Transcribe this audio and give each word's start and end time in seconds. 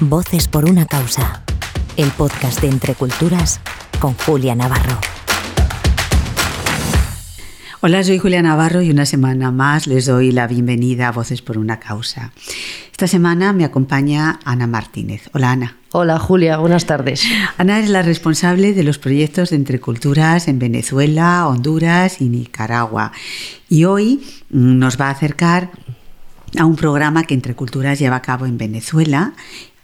Voces 0.00 0.46
por 0.46 0.68
una 0.68 0.84
causa. 0.84 1.42
El 1.96 2.10
podcast 2.10 2.60
de 2.60 2.68
Entre 2.68 2.94
Culturas 2.94 3.62
con 3.98 4.12
Julia 4.12 4.54
Navarro. 4.54 4.98
Hola, 7.80 8.04
soy 8.04 8.18
Julia 8.18 8.42
Navarro 8.42 8.82
y 8.82 8.90
una 8.90 9.06
semana 9.06 9.50
más 9.52 9.86
les 9.86 10.04
doy 10.04 10.32
la 10.32 10.48
bienvenida 10.48 11.08
a 11.08 11.12
Voces 11.12 11.40
por 11.40 11.56
una 11.56 11.80
causa. 11.80 12.32
Esta 12.92 13.06
semana 13.06 13.54
me 13.54 13.64
acompaña 13.64 14.38
Ana 14.44 14.66
Martínez. 14.66 15.30
Hola 15.32 15.52
Ana. 15.52 15.76
Hola 15.92 16.18
Julia, 16.18 16.58
buenas 16.58 16.84
tardes. 16.84 17.24
Ana 17.56 17.78
es 17.78 17.88
la 17.88 18.02
responsable 18.02 18.74
de 18.74 18.82
los 18.82 18.98
proyectos 18.98 19.48
de 19.48 19.56
Entre 19.56 19.80
Culturas 19.80 20.46
en 20.46 20.58
Venezuela, 20.58 21.48
Honduras 21.48 22.20
y 22.20 22.28
Nicaragua. 22.28 23.12
Y 23.70 23.84
hoy 23.84 24.22
nos 24.50 25.00
va 25.00 25.06
a 25.06 25.12
acercar 25.12 25.70
a 26.58 26.66
un 26.66 26.76
programa 26.76 27.24
que 27.24 27.32
Entre 27.32 27.54
Culturas 27.54 27.98
lleva 27.98 28.16
a 28.16 28.22
cabo 28.22 28.44
en 28.44 28.58
Venezuela 28.58 29.32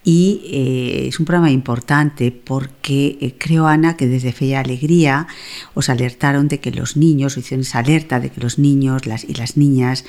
y 0.05 0.43
eh, 0.47 1.09
es 1.09 1.21
un 1.21 1.27
programa 1.27 1.51
importante 1.51 2.33
porque 2.33 3.19
eh, 3.21 3.35
creo, 3.39 3.67
Ana, 3.67 3.97
que 3.97 4.09
desde 4.09 4.33
Fe 4.33 4.57
Alegría 4.57 5.29
os 5.75 5.89
alertaron 5.89 6.49
de 6.49 6.59
que 6.59 6.73
los 6.73 6.97
niños, 6.97 7.37
hicieron 7.37 7.63
esa 7.63 7.79
alerta 7.79 8.19
de 8.19 8.31
que 8.31 8.41
los 8.41 8.59
niños 8.59 9.07
las, 9.07 9.23
y 9.23 9.35
las 9.35 9.57
niñas, 9.57 10.05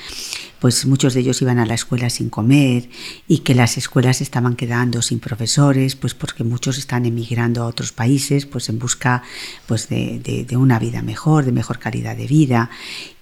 pues 0.64 0.86
muchos 0.86 1.12
de 1.12 1.20
ellos 1.20 1.42
iban 1.42 1.58
a 1.58 1.66
la 1.66 1.74
escuela 1.74 2.08
sin 2.08 2.30
comer 2.30 2.88
y 3.28 3.40
que 3.40 3.54
las 3.54 3.76
escuelas 3.76 4.22
estaban 4.22 4.56
quedando 4.56 5.02
sin 5.02 5.20
profesores, 5.20 5.94
pues 5.94 6.14
porque 6.14 6.42
muchos 6.42 6.78
están 6.78 7.04
emigrando 7.04 7.62
a 7.62 7.66
otros 7.66 7.92
países 7.92 8.46
pues 8.46 8.70
en 8.70 8.78
busca 8.78 9.22
pues 9.66 9.90
de, 9.90 10.46
de, 10.48 10.56
una 10.56 10.78
vida 10.78 11.02
mejor, 11.02 11.44
de 11.44 11.52
mejor 11.52 11.78
calidad 11.78 12.16
de 12.16 12.26
vida 12.26 12.70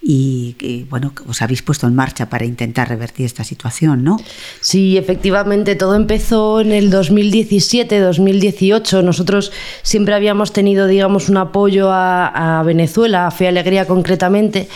y, 0.05 0.85
bueno, 0.91 1.13
os 1.29 1.43
habéis 1.43 1.63
puesto 1.63 1.87
en 1.87 1.95
marcha 1.95 2.29
para 2.29 2.45
intentar 2.45 2.89
revertir 2.89 3.25
esta 3.25 3.45
situación, 3.45 4.03
¿no? 4.03 4.17
Sí, 4.61 4.97
efectivamente, 4.97 5.77
todo 5.77 5.95
empezó 5.95 6.61
en 6.61 6.73
el 6.73 6.91
2017-2018. 6.91 9.05
Nosotros 9.05 9.53
siempre 9.83 10.15
habíamos 10.15 10.53
tenido, 10.53 10.89
digamos, 10.89 11.29
un 11.29 11.37
apoyo 11.37 11.91
a, 11.93 12.61
Venezuela, 12.67 13.29
a 13.29 13.31
Fe 13.31 13.47
Alegría 13.47 13.87
concretamente, 13.87 14.69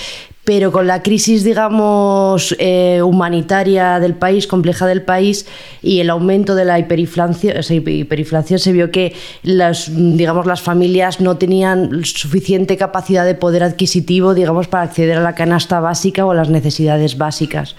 pero 0.47 0.71
con 0.71 0.87
la 0.87 1.03
crisis, 1.03 1.43
digamos, 1.43 2.55
eh, 2.61 3.03
humanitaria 3.03 3.99
del 3.99 4.15
país, 4.15 4.47
compleja 4.47 4.87
del 4.87 5.03
país, 5.03 5.45
y 5.83 5.99
el 5.99 6.09
aumento 6.09 6.55
de 6.55 6.65
la 6.65 6.79
hiperinflación, 6.79 7.57
hiperinflación 7.69 8.61
se 8.61 8.73
vio 8.73 8.93
que 8.93 9.13
las, 9.43 9.91
digamos, 9.93 10.47
las 10.47 10.63
familias 10.63 11.21
no 11.21 11.37
tenían 11.37 12.05
suficiente 12.05 12.77
capacidad 12.77 13.25
de 13.25 13.35
poder 13.35 13.65
adquisitivo, 13.65 14.35
digamos, 14.35 14.69
para 14.69 14.85
acceder 14.85 15.19
a 15.19 15.21
la 15.21 15.35
canasta 15.35 15.81
básica 15.81 16.25
o 16.25 16.31
a 16.31 16.35
las 16.37 16.49
necesidades 16.49 17.19
básicas. 17.19 17.75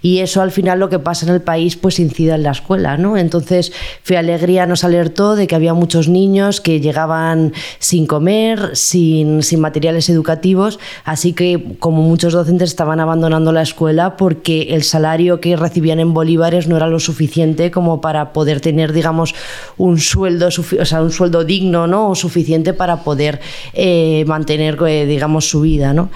Y 0.00 0.20
eso 0.20 0.42
al 0.42 0.52
final 0.52 0.78
lo 0.78 0.88
que 0.88 1.00
pasa 1.00 1.26
en 1.26 1.32
el 1.32 1.40
país, 1.42 1.74
pues 1.74 1.98
incide 1.98 2.34
en 2.34 2.44
la 2.44 2.52
escuela, 2.52 2.96
¿no? 2.98 3.16
Entonces, 3.16 3.72
Fe 4.04 4.16
Alegría 4.16 4.66
nos 4.66 4.84
alertó 4.84 5.34
de 5.34 5.48
que 5.48 5.56
había 5.56 5.74
muchos 5.74 6.08
niños 6.08 6.60
que 6.60 6.80
llegaban 6.80 7.52
sin 7.80 8.06
comer, 8.06 8.76
sin, 8.76 9.42
sin 9.42 9.58
materiales 9.58 10.08
educativos, 10.08 10.78
así 11.04 11.32
que 11.32 11.74
como 11.80 12.11
muchos 12.12 12.34
docentes 12.34 12.68
estaban 12.68 13.00
abandonando 13.00 13.52
la 13.52 13.62
escuela 13.62 14.18
porque 14.18 14.74
el 14.74 14.82
salario 14.82 15.40
que 15.40 15.56
recibían 15.56 15.98
en 15.98 16.12
bolívares 16.12 16.68
no 16.68 16.76
era 16.76 16.86
lo 16.86 17.00
suficiente 17.00 17.70
como 17.70 18.02
para 18.02 18.34
poder 18.34 18.60
tener, 18.60 18.92
digamos, 18.92 19.34
un 19.78 19.98
sueldo, 19.98 20.48
o 20.48 20.84
sea, 20.84 21.00
un 21.00 21.10
sueldo 21.10 21.42
digno, 21.42 21.86
¿no? 21.86 22.10
O 22.10 22.14
suficiente 22.14 22.74
para 22.74 23.02
poder 23.02 23.40
eh, 23.72 24.26
mantener, 24.26 24.76
eh, 24.86 25.06
digamos, 25.06 25.48
su 25.48 25.62
vida, 25.62 25.94
¿no? 25.94 26.10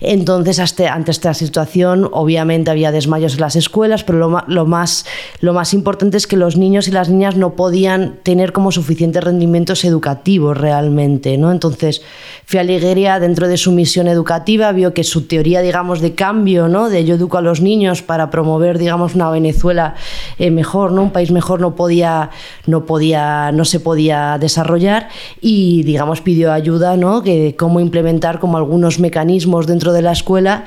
Entonces, 0.00 0.58
hasta, 0.58 0.90
ante 0.94 1.10
esta 1.10 1.34
situación, 1.34 2.08
obviamente 2.12 2.70
había 2.70 2.90
desmayos 2.90 3.34
en 3.34 3.42
las 3.42 3.54
escuelas, 3.54 4.04
pero 4.04 4.16
lo, 4.16 4.44
lo, 4.46 4.64
más, 4.64 5.04
lo 5.40 5.52
más 5.52 5.74
importante 5.74 6.16
es 6.16 6.26
que 6.26 6.38
los 6.38 6.56
niños 6.56 6.88
y 6.88 6.92
las 6.92 7.10
niñas 7.10 7.36
no 7.36 7.56
podían 7.56 8.20
tener 8.22 8.52
como 8.52 8.72
suficientes 8.72 9.22
rendimientos 9.22 9.84
educativos 9.84 10.56
realmente, 10.56 11.36
¿no? 11.36 11.52
Entonces, 11.52 12.00
Fialigheria, 12.46 13.20
dentro 13.20 13.48
de 13.48 13.58
su 13.58 13.70
misión 13.70 14.08
educativa, 14.08 14.72
vio 14.72 14.94
que 14.94 15.04
su 15.04 15.26
teoría 15.26 15.41
digamos, 15.42 16.00
de 16.00 16.14
cambio, 16.14 16.68
¿no? 16.68 16.88
De 16.88 17.04
yo 17.04 17.16
educo 17.16 17.38
a 17.38 17.42
los 17.42 17.60
niños 17.60 18.02
para 18.02 18.30
promover, 18.30 18.78
digamos, 18.78 19.14
una 19.14 19.30
Venezuela 19.30 19.94
eh, 20.38 20.50
mejor, 20.50 20.92
¿no? 20.92 21.02
Un 21.02 21.10
país 21.10 21.30
mejor 21.30 21.60
no 21.60 21.74
podía, 21.74 22.30
no 22.66 22.86
podía, 22.86 23.50
no 23.52 23.64
se 23.64 23.80
podía 23.80 24.38
desarrollar 24.38 25.08
y, 25.40 25.82
digamos, 25.82 26.20
pidió 26.20 26.52
ayuda, 26.52 26.96
¿no? 26.96 27.22
Que 27.22 27.56
cómo 27.56 27.80
implementar 27.80 28.38
como 28.38 28.56
algunos 28.56 28.98
mecanismos 28.98 29.66
dentro 29.66 29.92
de 29.92 30.02
la 30.02 30.12
escuela 30.12 30.64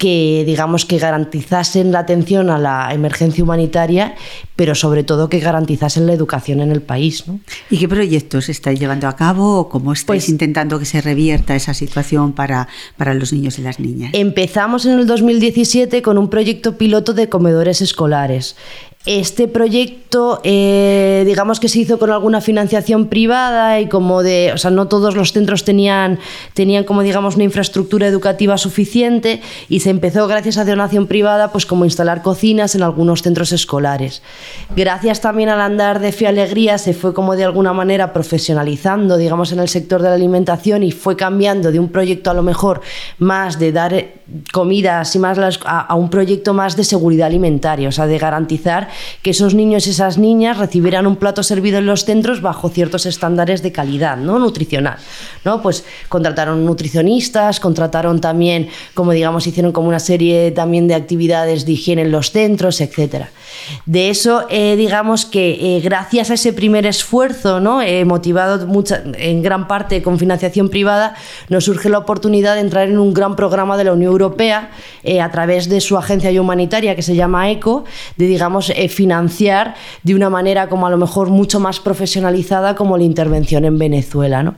que 0.00 0.44
digamos 0.46 0.86
que 0.86 0.98
garantizasen 0.98 1.92
la 1.92 1.98
atención 1.98 2.48
a 2.48 2.56
la 2.56 2.88
emergencia 2.94 3.44
humanitaria, 3.44 4.14
pero 4.56 4.74
sobre 4.74 5.04
todo 5.04 5.28
que 5.28 5.40
garantizasen 5.40 6.06
la 6.06 6.14
educación 6.14 6.60
en 6.60 6.72
el 6.72 6.80
país. 6.80 7.28
¿no? 7.28 7.38
¿Y 7.68 7.76
qué 7.76 7.86
proyectos 7.86 8.48
estáis 8.48 8.80
llevando 8.80 9.08
a 9.08 9.14
cabo 9.14 9.58
o 9.58 9.68
cómo 9.68 9.92
estáis 9.92 10.22
pues, 10.22 10.28
intentando 10.30 10.78
que 10.78 10.86
se 10.86 11.02
revierta 11.02 11.54
esa 11.54 11.74
situación 11.74 12.32
para, 12.32 12.66
para 12.96 13.12
los 13.12 13.34
niños 13.34 13.58
y 13.58 13.62
las 13.62 13.78
niñas? 13.78 14.12
Empezamos 14.14 14.86
en 14.86 14.98
el 14.98 15.06
2017 15.06 16.00
con 16.00 16.16
un 16.16 16.30
proyecto 16.30 16.78
piloto 16.78 17.12
de 17.12 17.28
comedores 17.28 17.82
escolares. 17.82 18.56
Este 19.06 19.48
proyecto, 19.48 20.42
eh, 20.44 21.22
digamos 21.24 21.58
que 21.58 21.70
se 21.70 21.78
hizo 21.78 21.98
con 21.98 22.10
alguna 22.10 22.42
financiación 22.42 23.06
privada 23.06 23.80
y 23.80 23.88
como 23.88 24.22
de, 24.22 24.52
o 24.52 24.58
sea, 24.58 24.70
no 24.70 24.88
todos 24.88 25.16
los 25.16 25.32
centros 25.32 25.64
tenían, 25.64 26.18
tenían 26.52 26.84
como 26.84 27.00
digamos 27.00 27.36
una 27.36 27.44
infraestructura 27.44 28.06
educativa 28.06 28.58
suficiente 28.58 29.40
y 29.70 29.80
se 29.80 29.88
empezó 29.88 30.28
gracias 30.28 30.58
a 30.58 30.66
donación 30.66 31.06
privada, 31.06 31.50
pues 31.50 31.64
como 31.64 31.86
instalar 31.86 32.20
cocinas 32.20 32.74
en 32.74 32.82
algunos 32.82 33.22
centros 33.22 33.52
escolares. 33.52 34.20
Gracias 34.76 35.22
también 35.22 35.48
al 35.48 35.62
andar 35.62 36.00
de 36.00 36.12
Fe 36.12 36.26
Alegría 36.26 36.76
se 36.76 36.92
fue 36.92 37.14
como 37.14 37.36
de 37.36 37.44
alguna 37.44 37.72
manera 37.72 38.12
profesionalizando, 38.12 39.16
digamos, 39.16 39.50
en 39.52 39.60
el 39.60 39.68
sector 39.70 40.02
de 40.02 40.10
la 40.10 40.14
alimentación 40.16 40.82
y 40.82 40.92
fue 40.92 41.16
cambiando 41.16 41.72
de 41.72 41.80
un 41.80 41.88
proyecto 41.88 42.30
a 42.30 42.34
lo 42.34 42.42
mejor 42.42 42.82
más 43.16 43.58
de 43.58 43.72
dar 43.72 44.04
comidas 44.52 45.16
y 45.16 45.18
más 45.18 45.38
a, 45.64 45.80
a 45.80 45.94
un 45.94 46.10
proyecto 46.10 46.52
más 46.52 46.76
de 46.76 46.84
seguridad 46.84 47.28
alimentaria, 47.28 47.88
o 47.88 47.92
sea, 47.92 48.06
de 48.06 48.18
garantizar 48.18 48.89
que 49.22 49.30
esos 49.30 49.54
niños 49.54 49.86
y 49.86 49.90
esas 49.90 50.18
niñas 50.18 50.58
recibieran 50.58 51.06
un 51.06 51.16
plato 51.16 51.42
servido 51.42 51.78
en 51.78 51.86
los 51.86 52.04
centros 52.04 52.40
bajo 52.40 52.68
ciertos 52.68 53.06
estándares 53.06 53.62
de 53.62 53.72
calidad 53.72 54.16
¿no? 54.16 54.38
nutricional. 54.38 54.96
¿no? 55.44 55.62
Pues 55.62 55.84
contrataron 56.08 56.64
nutricionistas, 56.64 57.60
contrataron 57.60 58.20
también, 58.20 58.68
como 58.94 59.12
digamos, 59.12 59.46
hicieron 59.46 59.72
como 59.72 59.88
una 59.88 60.00
serie 60.00 60.50
también 60.50 60.88
de 60.88 60.94
actividades 60.94 61.66
de 61.66 61.72
higiene 61.72 62.02
en 62.02 62.12
los 62.12 62.30
centros, 62.30 62.80
etc. 62.80 63.26
De 63.86 64.10
eso, 64.10 64.46
eh, 64.50 64.76
digamos 64.76 65.24
que 65.24 65.76
eh, 65.76 65.80
gracias 65.80 66.30
a 66.30 66.34
ese 66.34 66.52
primer 66.52 66.86
esfuerzo, 66.86 67.60
¿no? 67.60 67.82
Eh, 67.82 68.04
motivado 68.04 68.66
mucha, 68.66 69.02
en 69.18 69.42
gran 69.42 69.68
parte 69.68 70.02
con 70.02 70.18
financiación 70.18 70.68
privada, 70.68 71.14
nos 71.48 71.64
surge 71.64 71.88
la 71.88 71.98
oportunidad 71.98 72.54
de 72.54 72.60
entrar 72.60 72.88
en 72.88 72.98
un 72.98 73.14
gran 73.14 73.36
programa 73.36 73.76
de 73.76 73.84
la 73.84 73.92
Unión 73.92 74.12
Europea 74.12 74.70
a 75.20 75.30
través 75.30 75.68
de 75.68 75.80
su 75.80 75.96
agencia 75.96 76.30
humanitaria 76.40 76.94
que 76.94 77.02
se 77.02 77.14
llama 77.14 77.50
ECO, 77.50 77.84
de 78.16 78.26
digamos 78.26 78.72
financiar 78.88 79.74
de 80.02 80.14
una 80.14 80.30
manera 80.30 80.68
como 80.68 80.86
a 80.86 80.90
lo 80.90 80.96
mejor 80.96 81.30
mucho 81.30 81.60
más 81.60 81.80
profesionalizada 81.80 82.74
como 82.74 82.96
la 82.96 83.04
intervención 83.04 83.64
en 83.64 83.78
Venezuela. 83.78 84.42
¿no? 84.42 84.54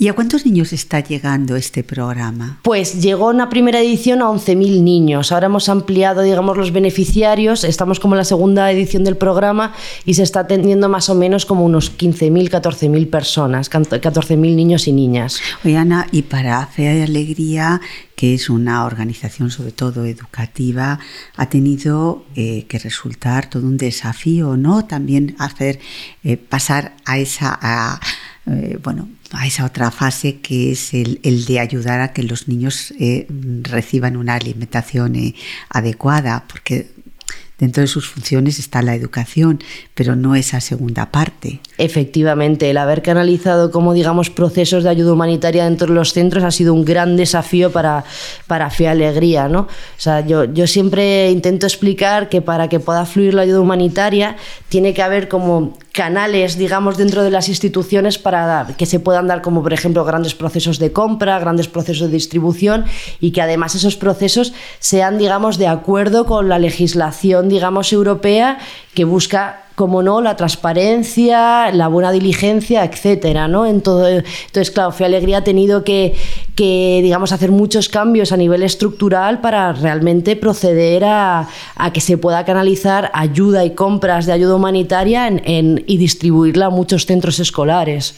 ¿Y 0.00 0.06
a 0.06 0.12
cuántos 0.12 0.46
niños 0.46 0.72
está 0.72 1.00
llegando 1.00 1.56
este 1.56 1.82
programa? 1.82 2.60
Pues 2.62 3.02
llegó 3.02 3.32
en 3.32 3.38
la 3.38 3.48
primera 3.48 3.80
edición 3.80 4.22
a 4.22 4.26
11.000 4.26 4.80
niños. 4.80 5.32
Ahora 5.32 5.46
hemos 5.46 5.68
ampliado, 5.68 6.22
digamos, 6.22 6.56
los 6.56 6.70
beneficiarios. 6.70 7.64
Estamos 7.64 7.98
como 7.98 8.14
en 8.14 8.18
la 8.18 8.24
segunda 8.24 8.70
edición 8.70 9.02
del 9.02 9.16
programa 9.16 9.74
y 10.04 10.14
se 10.14 10.22
está 10.22 10.40
atendiendo 10.40 10.88
más 10.88 11.08
o 11.08 11.16
menos 11.16 11.46
como 11.46 11.64
unos 11.64 11.98
15.000, 11.98 12.48
14.000 12.48 13.10
personas, 13.10 13.68
14.000 13.72 14.36
niños 14.38 14.86
y 14.86 14.92
niñas. 14.92 15.40
Oye, 15.64 15.76
Ana, 15.76 16.06
y 16.12 16.22
para 16.22 16.64
Fe 16.68 17.00
y 17.00 17.02
Alegría, 17.02 17.80
que 18.14 18.34
es 18.34 18.48
una 18.50 18.84
organización 18.84 19.50
sobre 19.50 19.72
todo 19.72 20.04
educativa, 20.04 21.00
ha 21.36 21.48
tenido 21.48 22.24
eh, 22.36 22.66
que 22.68 22.78
resultar 22.78 23.50
todo 23.50 23.66
un 23.66 23.76
desafío, 23.76 24.56
¿no? 24.56 24.84
También 24.84 25.34
hacer 25.40 25.80
eh, 26.22 26.36
pasar 26.36 26.94
a 27.04 27.18
esa... 27.18 27.58
A, 27.60 28.00
eh, 28.50 28.78
bueno, 28.82 29.08
a 29.32 29.46
esa 29.46 29.64
otra 29.64 29.90
fase 29.90 30.40
que 30.40 30.72
es 30.72 30.94
el, 30.94 31.44
de 31.46 31.60
ayudar 31.60 32.00
a 32.00 32.12
que 32.12 32.22
los 32.22 32.48
niños 32.48 32.94
eh, 32.98 33.26
reciban 33.62 34.16
una 34.16 34.34
alimentación 34.34 35.16
eh, 35.16 35.34
adecuada, 35.68 36.44
porque 36.48 36.88
dentro 37.58 37.80
de 37.80 37.88
sus 37.88 38.08
funciones 38.08 38.58
está 38.58 38.82
la 38.82 38.94
educación, 38.94 39.60
pero 39.94 40.14
no 40.14 40.36
esa 40.36 40.60
segunda 40.60 41.10
parte. 41.10 41.60
Efectivamente, 41.76 42.70
el 42.70 42.76
haber 42.76 43.02
canalizado 43.02 43.70
como 43.72 43.94
digamos 43.94 44.30
procesos 44.30 44.84
de 44.84 44.90
ayuda 44.90 45.12
humanitaria 45.12 45.64
dentro 45.64 45.88
de 45.88 45.94
los 45.94 46.12
centros 46.12 46.44
ha 46.44 46.52
sido 46.52 46.72
un 46.72 46.84
gran 46.84 47.16
desafío 47.16 47.72
para, 47.72 48.04
para 48.46 48.70
Alegría. 48.88 49.48
¿no? 49.48 49.62
O 49.62 49.68
sea, 50.00 50.24
yo, 50.24 50.44
yo 50.44 50.66
siempre 50.68 51.30
intento 51.30 51.66
explicar 51.66 52.28
que 52.28 52.40
para 52.40 52.68
que 52.68 52.78
pueda 52.78 53.04
fluir 53.04 53.34
la 53.34 53.42
ayuda 53.42 53.60
humanitaria 53.60 54.36
tiene 54.68 54.94
que 54.94 55.02
haber 55.02 55.28
como 55.28 55.76
canales, 55.98 56.56
digamos, 56.56 56.96
dentro 56.96 57.24
de 57.24 57.30
las 57.32 57.48
instituciones 57.48 58.18
para 58.18 58.68
que 58.78 58.86
se 58.86 59.00
puedan 59.00 59.26
dar 59.26 59.42
como, 59.42 59.64
por 59.64 59.72
ejemplo, 59.72 60.04
grandes 60.04 60.32
procesos 60.32 60.78
de 60.78 60.92
compra, 60.92 61.40
grandes 61.40 61.66
procesos 61.66 62.06
de 62.06 62.12
distribución 62.14 62.84
y 63.18 63.32
que 63.32 63.42
además 63.42 63.74
esos 63.74 63.96
procesos 63.96 64.52
sean, 64.78 65.18
digamos, 65.18 65.58
de 65.58 65.66
acuerdo 65.66 66.24
con 66.24 66.48
la 66.48 66.60
legislación, 66.60 67.48
digamos, 67.48 67.92
europea 67.92 68.58
que 68.94 69.04
busca 69.04 69.64
como 69.78 70.02
no, 70.02 70.20
la 70.20 70.34
transparencia, 70.34 71.70
la 71.70 71.86
buena 71.86 72.10
diligencia, 72.10 72.84
etcétera, 72.84 73.46
¿no? 73.46 73.64
En 73.64 73.80
todo, 73.80 74.08
entonces, 74.08 74.72
claro, 74.72 74.90
Fe 74.90 75.04
Alegría 75.04 75.38
ha 75.38 75.44
tenido 75.44 75.84
que, 75.84 76.16
que, 76.56 76.98
digamos, 77.00 77.30
hacer 77.30 77.52
muchos 77.52 77.88
cambios 77.88 78.32
a 78.32 78.36
nivel 78.36 78.64
estructural 78.64 79.40
para 79.40 79.72
realmente 79.72 80.34
proceder 80.34 81.04
a, 81.04 81.46
que 81.94 82.00
se 82.00 82.18
pueda 82.18 82.44
canalizar 82.44 83.12
ayuda 83.14 83.64
y 83.64 83.76
compras 83.76 84.26
de 84.26 84.32
ayuda 84.32 84.56
humanitaria 84.56 85.30
y 85.46 85.96
distribuirla 85.96 86.66
a 86.66 86.70
muchos 86.70 87.06
centros 87.06 87.38
escolares. 87.38 88.16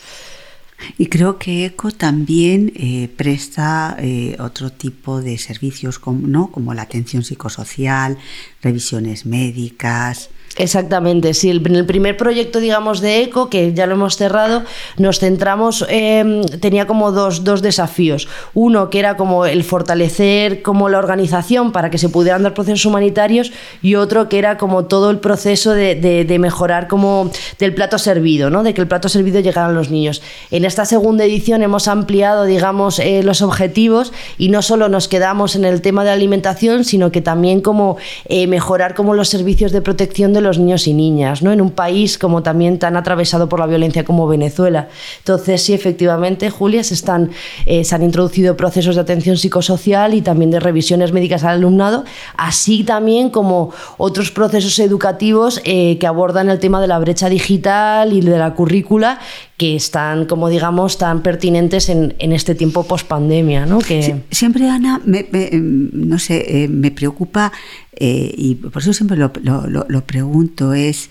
Y 0.97 1.09
creo 1.09 1.39
que 1.39 1.67
ECO 1.67 1.91
también 1.91 2.73
eh, 2.75 3.11
presta 3.15 3.99
eh, 4.01 4.35
otro 4.41 4.73
tipo 4.73 5.21
de 5.21 5.37
servicios 5.37 5.99
como, 5.99 6.27
¿no? 6.27 6.51
como 6.51 6.73
la 6.73 6.81
atención 6.81 7.23
psicosocial, 7.23 8.17
revisiones 8.63 9.27
médicas, 9.27 10.31
Exactamente, 10.61 11.33
sí. 11.33 11.49
En 11.49 11.75
el 11.75 11.87
primer 11.87 12.19
proyecto, 12.19 12.61
digamos, 12.61 13.01
de 13.01 13.23
ECO, 13.23 13.49
que 13.49 13.73
ya 13.73 13.87
lo 13.87 13.95
hemos 13.95 14.19
cerrado, 14.19 14.63
nos 14.99 15.19
centramos, 15.19 15.87
eh, 15.89 16.43
tenía 16.61 16.87
como 16.87 17.13
dos, 17.13 17.45
dos, 17.45 17.63
desafíos. 17.63 18.29
Uno, 18.53 18.91
que 18.91 18.99
era 18.99 19.17
como 19.17 19.47
el 19.47 19.65
fortalecer 19.65 20.61
como 20.61 20.91
la 20.91 20.99
organización 20.99 21.73
para 21.73 21.89
que 21.89 21.97
se 21.97 22.11
pudieran 22.11 22.43
dar 22.43 22.53
procesos 22.53 22.85
humanitarios 22.85 23.53
y 23.81 23.95
otro, 23.95 24.29
que 24.29 24.39
era 24.39 24.59
como 24.59 24.85
todo 24.85 25.09
el 25.09 25.19
proceso 25.19 25.73
de, 25.73 25.95
de, 25.95 26.39
mejorar 26.39 26.89
como 26.89 27.31
del 27.59 27.75
plato 27.75 27.97
servido, 27.97 28.51
¿no? 28.51 28.63
de 28.63 28.75
que 28.75 28.83
el 28.83 28.89
plato 28.89 29.09
servido 29.09 29.41
llegara 29.41 29.69
a 29.69 29.73
los 29.73 29.91
niños. 29.91 30.21
En 30.51 30.67
esta 30.67 30.85
segunda 30.85 31.25
edición 31.25 31.63
hemos 31.63 31.89
ampliado, 31.89 32.45
digamos, 32.45 32.99
eh, 32.99 33.23
los 33.23 33.41
objetivos 33.41 34.13
y 34.37 34.51
no 34.51 34.61
solo 34.61 34.91
nos 34.91 35.09
quedamos 35.09 35.57
en 35.57 35.65
el 35.65 35.81
tema 35.81 36.05
de 36.05 36.11
alimentación, 36.11 36.85
sino 36.85 37.11
que 37.11 37.23
también 37.23 37.63
como 37.63 37.97
eh, 38.27 38.47
mejorar 38.47 38.95
como 38.95 39.15
los 39.15 39.31
servicios 39.31 39.73
de 39.73 39.81
protección 39.81 40.35
de 40.35 40.43
los 40.43 40.50
niños 40.59 40.87
y 40.87 40.95
niñas, 40.95 41.43
¿no? 41.43 41.53
En 41.53 41.61
un 41.61 41.71
país 41.71 42.19
como 42.19 42.43
también 42.43 42.79
tan 42.79 42.97
atravesado 42.97 43.49
por 43.49 43.61
la 43.61 43.67
violencia 43.67 44.05
como 44.05 44.27
Venezuela. 44.27 44.89
Entonces, 45.19 45.63
sí, 45.63 45.73
efectivamente, 45.73 46.51
Julia, 46.51 46.85
se, 46.85 46.95
están, 46.95 47.31
eh, 47.67 47.85
se 47.85 47.95
han 47.95 48.03
introducido 48.03 48.57
procesos 48.57 48.95
de 48.95 49.01
atención 49.01 49.37
psicosocial 49.37 50.15
y 50.15 50.23
también 50.23 50.51
de 50.51 50.61
revisiones 50.61 51.13
médicas 51.13 51.45
al 51.45 51.57
alumnado, 51.57 52.05
así 52.37 52.85
también 52.85 53.31
como 53.31 53.73
otros 53.99 54.31
procesos 54.31 54.79
educativos 54.79 55.61
eh, 55.65 55.99
que 55.99 56.07
abordan 56.07 56.49
el 56.51 56.59
tema 56.59 56.81
de 56.81 56.87
la 56.87 56.99
brecha 56.99 57.29
digital 57.29 58.13
y 58.13 58.21
de 58.21 58.39
la 58.39 58.55
currícula 58.55 59.19
que 59.61 59.77
están, 59.77 60.25
como 60.25 60.49
digamos, 60.49 60.97
tan 60.97 61.21
pertinentes 61.21 61.91
en, 61.91 62.15
en 62.19 62.33
este 62.33 62.55
tiempo 62.55 62.85
post 62.85 63.07
pandemia, 63.07 63.67
¿no? 63.67 63.81
Que... 63.81 64.23
siempre, 64.31 64.67
Ana, 64.71 65.03
me, 65.05 65.27
me, 65.31 65.51
no 65.53 66.19
sé, 66.19 66.63
eh, 66.65 66.67
me 66.67 66.91
preocupa 66.91 67.53
eh, 67.93 68.33
y 68.35 68.55
por 68.55 68.81
eso 68.81 68.95
siempre 68.95 69.19
lo, 69.19 69.31
lo, 69.43 69.85
lo 69.87 70.01
pregunto, 70.07 70.73
es 70.73 71.11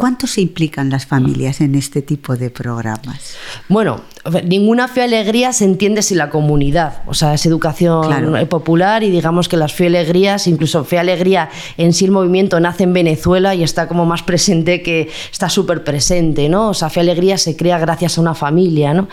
¿Cuánto 0.00 0.26
se 0.26 0.40
implican 0.40 0.88
las 0.88 1.04
familias 1.04 1.60
en 1.60 1.74
este 1.74 2.00
tipo 2.00 2.34
de 2.34 2.48
programas? 2.48 3.34
Bueno, 3.68 4.00
ninguna 4.44 4.86
fe 4.88 5.02
alegría 5.02 5.52
se 5.52 5.64
entiende 5.64 6.02
sin 6.02 6.18
la 6.18 6.28
comunidad. 6.28 7.02
O 7.06 7.14
sea, 7.14 7.34
es 7.34 7.46
educación 7.46 8.06
claro. 8.06 8.48
popular 8.48 9.02
y 9.02 9.10
digamos 9.10 9.48
que 9.48 9.56
las 9.56 9.72
fe 9.72 9.86
alegrías, 9.86 10.46
incluso 10.46 10.84
fe 10.84 10.98
alegría 10.98 11.48
en 11.78 11.92
sí 11.92 12.04
el 12.04 12.10
movimiento 12.10 12.60
nace 12.60 12.84
en 12.84 12.92
Venezuela 12.92 13.54
y 13.54 13.62
está 13.62 13.88
como 13.88 14.04
más 14.04 14.22
presente 14.30 14.82
que 14.82 15.08
está 15.32 15.48
súper 15.48 15.84
presente, 15.84 16.48
¿no? 16.48 16.70
O 16.70 16.74
sea, 16.74 16.90
fe 16.90 17.00
alegría 17.00 17.38
se 17.38 17.56
crea 17.56 17.78
gracias 17.78 18.18
a 18.18 18.20
una 18.20 18.34
familia, 18.34 18.92
¿no? 18.92 19.08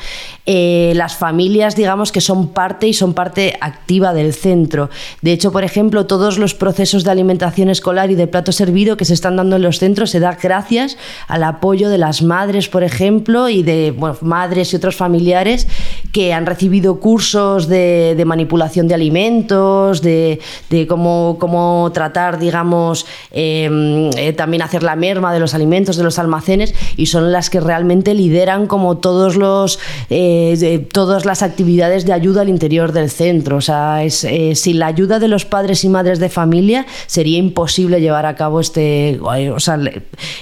Eh, 0.46 0.92
las 0.96 1.16
familias, 1.16 1.76
digamos 1.76 2.12
que 2.12 2.22
son 2.22 2.50
parte 2.50 2.88
y 2.88 2.94
son 2.94 3.14
parte 3.14 3.58
activa 3.62 4.14
del 4.14 4.34
centro. 4.34 4.90
De 5.22 5.32
hecho, 5.32 5.52
por 5.52 5.64
ejemplo, 5.64 6.06
todos 6.06 6.38
los 6.38 6.54
procesos 6.54 7.04
de 7.04 7.12
alimentación 7.12 7.70
escolar 7.70 8.12
y 8.12 8.16
de 8.16 8.28
plato 8.28 8.52
servido 8.52 8.98
que 8.98 9.06
se 9.06 9.14
están 9.14 9.38
dando 9.38 9.56
en 9.56 9.62
los 9.62 9.80
centros 9.80 10.12
se 10.12 10.20
da 10.20 10.38
gracias 10.42 10.98
al 11.28 11.44
apoyo 11.44 11.90
de 11.90 11.98
las 11.98 12.22
madres, 12.22 12.68
por 12.68 12.84
ejemplo, 12.84 13.48
y 13.50 13.64
de 13.64 13.92
bueno, 13.92 14.18
madres 14.22 14.74
y 14.74 14.76
otros 14.76 14.97
familiares 14.98 15.68
que 16.12 16.34
han 16.34 16.46
recibido 16.46 17.00
cursos 17.00 17.68
de, 17.68 18.22
manipulación 18.26 18.88
de 18.88 18.96
alimentos, 18.96 20.02
de, 20.02 20.40
cómo, 20.88 21.38
cómo, 21.40 21.92
tratar, 21.94 22.40
digamos, 22.40 23.06
eh, 23.32 24.10
eh, 24.18 24.34
también 24.34 24.64
hacer 24.64 24.84
la 24.84 24.96
merma 24.96 25.34
de 25.34 25.40
los 25.40 25.54
alimentos, 25.54 25.96
de 25.96 26.04
los 26.04 26.20
almacenes, 26.20 26.74
y 26.98 27.06
son 27.06 27.32
las 27.32 27.50
que 27.50 27.60
realmente 27.60 28.14
lideran 28.14 28.68
como 28.68 28.98
todos 28.98 29.36
los, 29.36 29.80
eh, 30.10 30.88
todas 30.92 31.26
las 31.26 31.44
actividades 31.44 32.06
de 32.06 32.14
ayuda 32.14 32.42
al 32.42 32.50
interior 32.50 32.92
del 32.92 33.10
centro. 33.10 33.58
O 33.58 33.62
sea, 33.62 34.04
es, 34.04 34.24
eh, 34.24 34.56
sin 34.56 34.80
la 34.80 34.88
ayuda 34.88 35.20
de 35.20 35.28
los 35.28 35.46
padres 35.46 35.84
y 35.84 35.90
madres 35.90 36.20
de 36.20 36.30
familia 36.30 36.86
sería 37.06 37.38
imposible 37.38 38.02
llevar 38.02 38.26
a 38.26 38.36
cabo 38.36 38.60
este, 38.60 39.20
o 39.22 39.60
sea, 39.60 39.76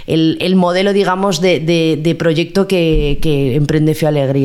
el, 0.07 0.37
el, 0.39 0.55
modelo, 0.55 0.93
digamos, 0.93 1.41
de, 1.41 2.15
proyecto 2.17 2.67
que, 2.67 3.19
emprende 3.55 3.95
Fe 3.95 4.07
Alegría. 4.07 4.44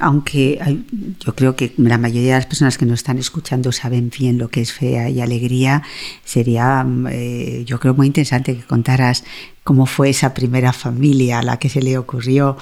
Aunque 0.00 0.58
hay, 0.60 0.84
yo 1.24 1.34
creo 1.34 1.56
que 1.56 1.72
la 1.76 1.98
mayoría 1.98 2.32
de 2.32 2.38
las 2.38 2.46
personas 2.46 2.78
que 2.78 2.86
nos 2.86 3.00
están 3.00 3.18
escuchando 3.18 3.70
saben 3.70 4.10
bien 4.10 4.38
lo 4.38 4.48
que 4.48 4.62
es 4.62 4.72
fe 4.72 5.10
y 5.10 5.20
alegría, 5.20 5.82
sería, 6.24 6.86
eh, 7.10 7.64
yo 7.66 7.78
creo, 7.78 7.94
muy 7.94 8.06
interesante 8.06 8.56
que 8.56 8.64
contaras 8.64 9.24
cómo 9.62 9.86
fue 9.86 10.08
esa 10.08 10.34
primera 10.34 10.72
familia 10.72 11.40
a 11.40 11.42
la 11.42 11.58
que 11.58 11.68
se 11.68 11.82
le 11.82 11.98
ocurrió 11.98 12.56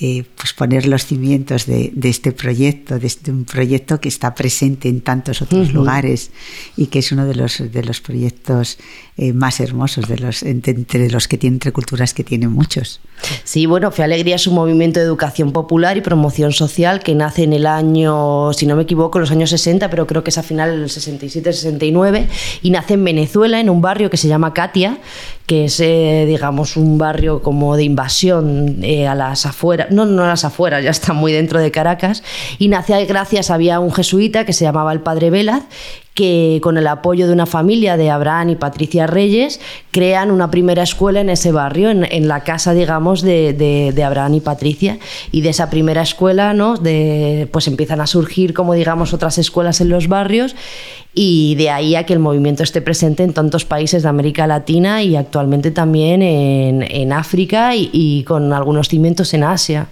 eh, 0.00 0.24
pues 0.36 0.52
poner 0.52 0.86
los 0.86 1.06
cimientos 1.06 1.66
de, 1.66 1.92
de, 1.94 2.08
este 2.08 2.32
proyecto, 2.32 2.98
de 2.98 3.06
este, 3.06 3.30
un 3.30 3.44
proyecto 3.44 4.00
que 4.00 4.08
está 4.08 4.34
presente 4.34 4.88
en 4.88 5.00
tantos 5.00 5.40
otros 5.40 5.68
uh 5.68 5.70
-huh. 5.70 5.74
lugares 5.74 6.30
y 6.76 6.86
que 6.86 6.98
es 6.98 7.12
uno 7.12 7.26
de 7.26 7.36
los, 7.36 7.58
de 7.58 7.84
los 7.84 8.00
proyectos 8.00 8.78
eh, 9.16 9.32
más 9.32 9.60
hermosos, 9.60 10.08
de 10.08 10.18
los, 10.18 10.42
entre, 10.42 10.72
entre, 10.72 11.08
los 11.10 11.28
que 11.28 11.38
tienen, 11.38 11.56
entre 11.56 11.70
culturas 11.70 12.12
que 12.12 12.24
tienen 12.24 12.50
muchos. 12.50 13.00
Sí, 13.44 13.66
bueno, 13.66 13.92
Fe 13.92 14.02
Alegría 14.02 14.34
es 14.34 14.46
un 14.48 14.54
movimiento 14.54 14.98
de 14.98 15.06
educación 15.06 15.52
popular 15.52 15.96
y 15.96 16.00
promoción 16.00 16.52
social 16.52 16.83
que 17.02 17.14
nace 17.14 17.42
en 17.44 17.52
el 17.52 17.66
año, 17.66 18.52
si 18.52 18.66
no 18.66 18.76
me 18.76 18.82
equivoco, 18.82 19.18
los 19.18 19.30
años 19.30 19.50
60, 19.50 19.88
pero 19.90 20.06
creo 20.06 20.22
que 20.22 20.30
es 20.30 20.38
a 20.38 20.42
final 20.42 20.70
del 20.70 20.88
67-69, 20.88 22.26
y 22.62 22.70
nace 22.70 22.94
en 22.94 23.04
Venezuela, 23.04 23.60
en 23.60 23.70
un 23.70 23.80
barrio 23.80 24.10
que 24.10 24.16
se 24.16 24.28
llama 24.28 24.52
Katia, 24.52 24.98
que 25.46 25.66
es, 25.66 25.78
eh, 25.80 26.24
digamos, 26.26 26.76
un 26.76 26.96
barrio 26.96 27.42
como 27.42 27.76
de 27.76 27.84
invasión 27.84 28.78
eh, 28.82 29.06
a 29.06 29.14
las 29.14 29.44
afueras, 29.44 29.90
no, 29.90 30.06
no 30.06 30.24
a 30.24 30.28
las 30.28 30.44
afueras, 30.44 30.82
ya 30.82 30.90
está 30.90 31.12
muy 31.12 31.32
dentro 31.32 31.60
de 31.60 31.70
Caracas, 31.70 32.22
y 32.58 32.68
nace 32.68 33.04
gracias, 33.04 33.50
había 33.50 33.80
un 33.80 33.92
jesuita 33.92 34.46
que 34.46 34.54
se 34.54 34.64
llamaba 34.64 34.92
el 34.92 35.00
Padre 35.00 35.30
Velaz, 35.30 35.64
que 36.14 36.60
con 36.62 36.78
el 36.78 36.86
apoyo 36.86 37.26
de 37.26 37.32
una 37.32 37.44
familia 37.44 37.96
de 37.96 38.08
Abraham 38.08 38.50
y 38.50 38.56
Patricia 38.56 39.06
Reyes 39.06 39.60
crean 39.90 40.30
una 40.30 40.48
primera 40.50 40.84
escuela 40.84 41.20
en 41.20 41.28
ese 41.28 41.50
barrio, 41.50 41.90
en, 41.90 42.04
en 42.04 42.28
la 42.28 42.44
casa, 42.44 42.72
digamos, 42.72 43.20
de, 43.20 43.52
de, 43.52 44.04
Abraham 44.04 44.34
y 44.34 44.40
Patricia. 44.40 44.98
Y 45.32 45.40
de 45.40 45.48
esa 45.48 45.70
primera 45.70 46.02
escuela, 46.02 46.54
¿no? 46.54 46.76
De, 46.76 47.48
pues 47.52 47.66
empiezan 47.66 48.00
a 48.00 48.06
surgir, 48.06 48.54
como 48.54 48.74
digamos, 48.74 49.12
otras 49.12 49.38
escuelas 49.38 49.80
en 49.80 49.88
los 49.88 50.06
barrios 50.06 50.54
y 51.14 51.54
de 51.54 51.70
ahí 51.70 51.94
a 51.94 52.04
que 52.04 52.12
el 52.12 52.18
movimiento 52.18 52.64
esté 52.64 52.82
presente 52.82 53.22
en 53.22 53.32
tantos 53.32 53.64
países 53.64 54.02
de 54.02 54.08
América 54.08 54.48
Latina 54.48 55.02
y 55.02 55.16
actualmente 55.34 55.72
también 55.72 56.22
en, 56.22 56.84
en 56.88 57.12
África 57.12 57.72
y, 57.74 58.22
con 58.22 58.52
algunos 58.52 58.88
cimientos 58.88 59.34
en 59.34 59.42
Asia. 59.42 59.88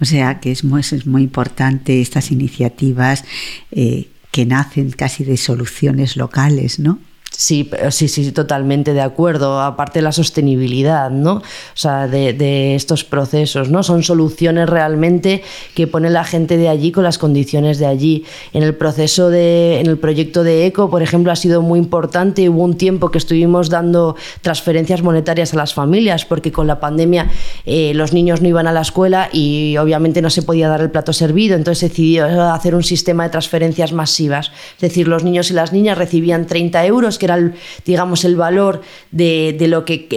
O 0.00 0.06
sea 0.06 0.40
que 0.40 0.50
es 0.50 0.64
muy, 0.64 0.80
es 0.80 1.06
muy 1.06 1.22
importante 1.22 2.00
estas 2.00 2.30
iniciativas 2.30 3.24
eh, 3.72 4.08
que 4.30 4.46
nacen 4.46 4.90
casi 4.90 5.24
de 5.24 5.36
soluciones 5.36 6.16
locales, 6.16 6.78
¿no? 6.78 6.98
Sí, 7.36 7.68
sí, 7.90 8.08
sí, 8.08 8.30
totalmente 8.30 8.92
de 8.92 9.00
acuerdo. 9.00 9.60
Aparte 9.60 9.98
de 9.98 10.02
la 10.02 10.12
sostenibilidad, 10.12 11.10
¿no? 11.10 11.36
O 11.36 11.42
sea, 11.74 12.06
de, 12.06 12.34
de, 12.34 12.74
estos 12.74 13.04
procesos, 13.04 13.70
¿no? 13.70 13.82
Son 13.82 14.02
soluciones 14.02 14.68
realmente 14.68 15.42
que 15.74 15.86
pone 15.86 16.10
la 16.10 16.24
gente 16.24 16.56
de 16.56 16.68
allí 16.68 16.92
con 16.92 17.04
las 17.04 17.18
condiciones 17.18 17.78
de 17.78 17.86
allí. 17.86 18.24
En 18.52 18.62
el 18.62 18.74
proceso 18.74 19.30
de, 19.30 19.80
en 19.80 19.86
el 19.86 19.98
proyecto 19.98 20.44
de 20.44 20.66
ECO, 20.66 20.90
por 20.90 21.02
ejemplo, 21.02 21.32
ha 21.32 21.36
sido 21.36 21.62
muy 21.62 21.78
importante. 21.78 22.48
Hubo 22.48 22.62
un 22.62 22.76
tiempo 22.76 23.10
que 23.10 23.18
estuvimos 23.18 23.70
dando 23.70 24.14
transferencias 24.42 25.02
monetarias 25.02 25.54
a 25.54 25.56
las 25.56 25.74
familias 25.74 26.24
porque 26.24 26.52
con 26.52 26.66
la 26.66 26.80
pandemia 26.80 27.30
eh, 27.64 27.92
los 27.94 28.12
niños 28.12 28.42
no 28.42 28.48
iban 28.48 28.66
a 28.66 28.72
la 28.72 28.82
escuela 28.82 29.28
y 29.32 29.76
obviamente 29.78 30.22
no 30.22 30.30
se 30.30 30.42
podía 30.42 30.68
dar 30.68 30.80
el 30.80 30.90
plato 30.90 31.12
servido. 31.12 31.56
Entonces 31.56 31.90
decidió 31.90 32.26
hacer 32.52 32.74
un 32.74 32.84
sistema 32.84 33.24
de 33.24 33.30
transferencias 33.30 33.92
masivas. 33.92 34.52
Es 34.74 34.80
decir, 34.80 35.08
los 35.08 35.24
niños 35.24 35.50
y 35.50 35.54
las 35.54 35.72
niñas 35.72 35.98
recibían 35.98 36.46
30 36.46 36.84
euros 36.86 37.18
que 37.22 37.26
era 37.26 37.36
el, 37.36 37.54
digamos, 37.86 38.24
el 38.24 38.34
valor 38.34 38.82
de, 39.12 39.54
de 39.56 39.68
lo 39.68 39.84
que, 39.84 40.08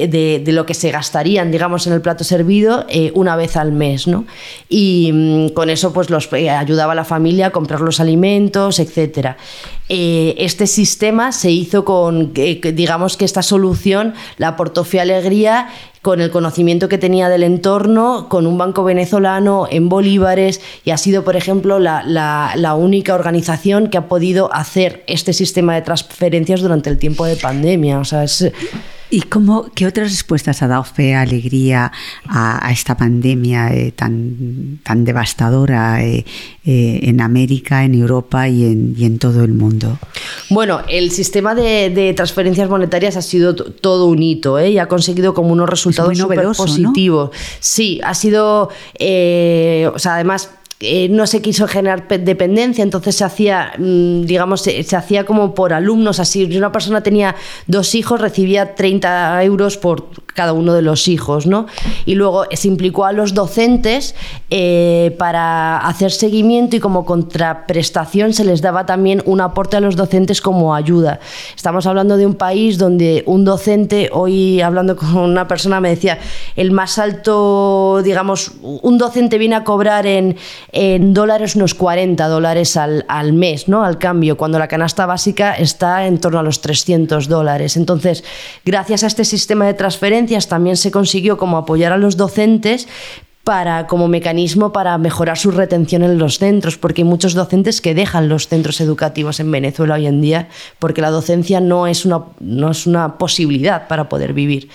de, 0.43 0.51
lo 0.51 0.65
que 0.65 0.73
se 0.73 0.89
gastarían, 0.89 1.51
digamos, 1.51 1.85
en 1.85 1.93
el 1.93 2.01
plato 2.01 2.23
servido 2.23 2.87
eh, 2.89 3.11
una 3.13 3.35
vez 3.35 3.57
al 3.57 3.71
mes, 3.73 4.07
¿no? 4.07 4.25
Y 4.69 5.11
mmm, 5.13 5.49
con 5.49 5.69
eso 5.69 5.93
pues 5.93 6.09
los 6.09 6.27
eh, 6.33 6.49
ayudaba 6.49 6.93
a 6.93 6.95
la 6.95 7.05
familia 7.05 7.47
a 7.47 7.51
comprar 7.51 7.81
los 7.81 7.99
alimentos, 7.99 8.79
etcétera. 8.79 9.37
Eh, 9.87 10.33
este 10.39 10.65
sistema 10.65 11.31
se 11.31 11.51
hizo 11.51 11.85
con, 11.85 12.33
digamos 12.33 13.17
que 13.17 13.25
esta 13.25 13.43
solución 13.43 14.15
la 14.37 14.47
aportó 14.47 14.83
Fe 14.83 14.99
Alegría 14.99 15.67
con 16.05 16.21
el 16.21 16.29
conocimiento 16.29 16.87
que 16.87 16.99
tenía 16.99 17.29
del 17.29 17.41
entorno, 17.41 18.29
con 18.29 18.45
un 18.45 18.59
banco 18.59 18.83
venezolano 18.83 19.67
en 19.71 19.89
bolívares 19.89 20.61
y 20.83 20.91
ha 20.91 20.97
sido, 20.97 21.23
por 21.23 21.35
ejemplo, 21.35 21.79
la, 21.79 22.03
la, 22.03 22.51
la, 22.57 22.75
única 22.75 23.15
organización 23.15 23.89
que 23.89 23.97
ha 23.97 24.07
podido 24.07 24.53
hacer 24.53 25.03
este 25.07 25.33
sistema 25.33 25.73
de 25.73 25.81
transferencias 25.81 26.61
durante 26.61 26.91
el 26.91 26.99
tiempo 26.99 27.25
de 27.25 27.37
pandemia. 27.37 27.97
O 27.97 28.05
sea, 28.05 28.23
es... 28.23 28.51
¿Y 29.09 29.21
cómo, 29.21 29.69
qué 29.75 29.85
otras 29.85 30.09
respuestas 30.09 30.63
ha 30.63 30.67
dado 30.67 30.83
fe, 30.83 31.13
alegría 31.13 31.91
a, 32.27 32.71
esta 32.71 32.97
pandemia 32.97 33.73
eh, 33.73 33.91
tan, 33.91 34.79
tan 34.83 35.05
devastadora 35.05 36.03
eh, 36.03 36.25
eh, 36.65 36.99
en 37.03 37.21
América, 37.21 37.83
en 37.83 37.93
Europa 37.93 38.49
y 38.49 38.65
en, 38.65 38.95
y 38.97 39.05
en, 39.05 39.19
todo 39.19 39.43
el 39.43 39.53
mundo? 39.53 39.99
Bueno, 40.49 40.81
el 40.89 41.11
sistema 41.11 41.53
de, 41.53 42.13
transferencias 42.15 42.67
monetarias 42.67 43.15
ha 43.15 43.21
sido 43.21 43.55
todo 43.55 44.07
un 44.07 44.23
hito 44.23 44.59
y 44.65 44.79
ha 44.79 44.87
conseguido 44.87 45.33
como 45.33 45.53
unos 45.53 45.69
resultados 45.69 46.17
súper 46.17 46.43
positivos. 46.55 47.29
Sí, 47.59 48.01
ha 48.03 48.15
sido, 48.15 48.69
o 48.69 49.99
sea, 49.99 50.15
además 50.15 50.49
no 51.09 51.25
se 51.25 51.41
quiso 51.41 51.67
generar 51.67 52.07
dependencia, 52.07 52.83
entonces 52.83 53.15
se 53.15 53.23
hacía, 53.23 53.73
mm, 53.77 54.25
digamos, 54.25 54.61
se, 54.61 54.85
hacía 54.95 55.25
como 55.25 55.55
por 55.55 55.73
alumnos, 55.73 56.19
así, 56.19 56.43
una 56.57 56.71
persona 56.71 57.01
tenía 57.01 57.35
dos 57.65 57.95
hijos, 57.95 58.19
recibía 58.19 58.75
30 58.75 59.41
euros 59.43 59.77
por 59.77 60.09
cada 60.35 60.51
uno 60.51 60.73
de 60.73 60.81
los 60.81 61.07
hijos, 61.07 61.47
¿no? 61.47 61.65
Y 62.05 62.15
luego 62.15 62.43
se 62.51 62.67
implicó 62.67 63.05
a 63.05 63.13
los 63.13 63.33
docentes 63.33 64.15
eh, 64.49 65.15
para 65.17 65.77
hacer 65.77 66.11
seguimiento 66.11 66.75
y 66.75 66.81
como 66.81 67.05
contraprestación 67.05 68.33
se 68.33 68.43
les 68.43 68.61
daba 68.61 68.85
también 68.85 69.23
un 69.25 69.39
aporte 69.39 69.77
a 69.77 69.79
los 69.79 69.95
docentes 69.95 70.41
como 70.41 70.75
ayuda. 70.75 71.21
Estamos 71.55 71.87
hablando 71.87 72.17
de 72.17 72.25
un 72.25 72.35
país 72.35 72.77
donde 72.77 73.23
un 73.25 73.45
docente, 73.45 74.09
hoy 74.11 74.59
hablando 74.59 74.97
con 74.97 75.15
una 75.15 75.47
persona 75.47 75.79
me 75.79 75.89
decía, 75.89 76.19
el 76.57 76.71
más 76.71 76.99
alto, 76.99 78.01
digamos, 78.03 78.51
un 78.61 78.97
docente 78.97 79.37
viene 79.37 79.55
a 79.55 79.63
cobrar 79.63 80.05
en 80.05 80.35
en 80.71 81.13
dólares 81.13 81.55
unos 81.55 81.73
40 81.73 82.27
dólares 82.27 82.77
al, 82.77 83.05
al, 83.07 83.33
mes, 83.33 83.67
¿no? 83.67 83.83
Al 83.83 83.97
cambio, 83.97 84.37
cuando 84.37 84.59
la 84.59 84.67
canasta 84.67 85.05
básica 85.05 85.53
está 85.53 86.05
en 86.07 86.19
torno 86.19 86.39
a 86.39 86.43
los 86.43 86.61
300 86.61 87.27
dólares. 87.27 87.77
Entonces, 87.77 88.23
gracias 88.65 89.03
a 89.03 89.07
este 89.07 89.25
sistema 89.25 89.65
de 89.65 89.73
transferencias 89.73 90.47
también 90.47 90.77
se 90.77 90.91
consiguió 90.91 91.37
como 91.37 91.57
apoyar 91.57 91.91
a 91.91 91.97
los 91.97 92.17
docentes 92.17 92.87
para, 93.45 93.85
como 93.85 94.07
mecanismo 94.07 94.73
para 94.73 94.97
mejorar 94.97 95.37
su 95.37 95.51
retención 95.51 96.01
en 96.01 96.17
los 96.17 96.39
centros, 96.39 96.77
porque 96.77 97.03
hay 97.03 97.07
muchos 97.07 97.35
docentes 97.35 97.79
que 97.79 97.93
dejan 97.93 98.27
los 98.27 98.47
centros 98.47 98.81
educativos 98.81 99.39
en 99.39 99.51
Venezuela 99.51 99.93
hoy 99.93 100.07
en 100.07 100.19
día, 100.19 100.49
porque 100.79 100.99
la 100.99 101.11
docencia 101.11 101.61
no 101.61 101.85
es 101.85 102.05
una, 102.05 102.23
no 102.39 102.71
es 102.71 102.87
una 102.87 103.19
posibilidad 103.19 103.87
para 103.87 104.09
poder 104.09 104.33
vivir. 104.33 104.69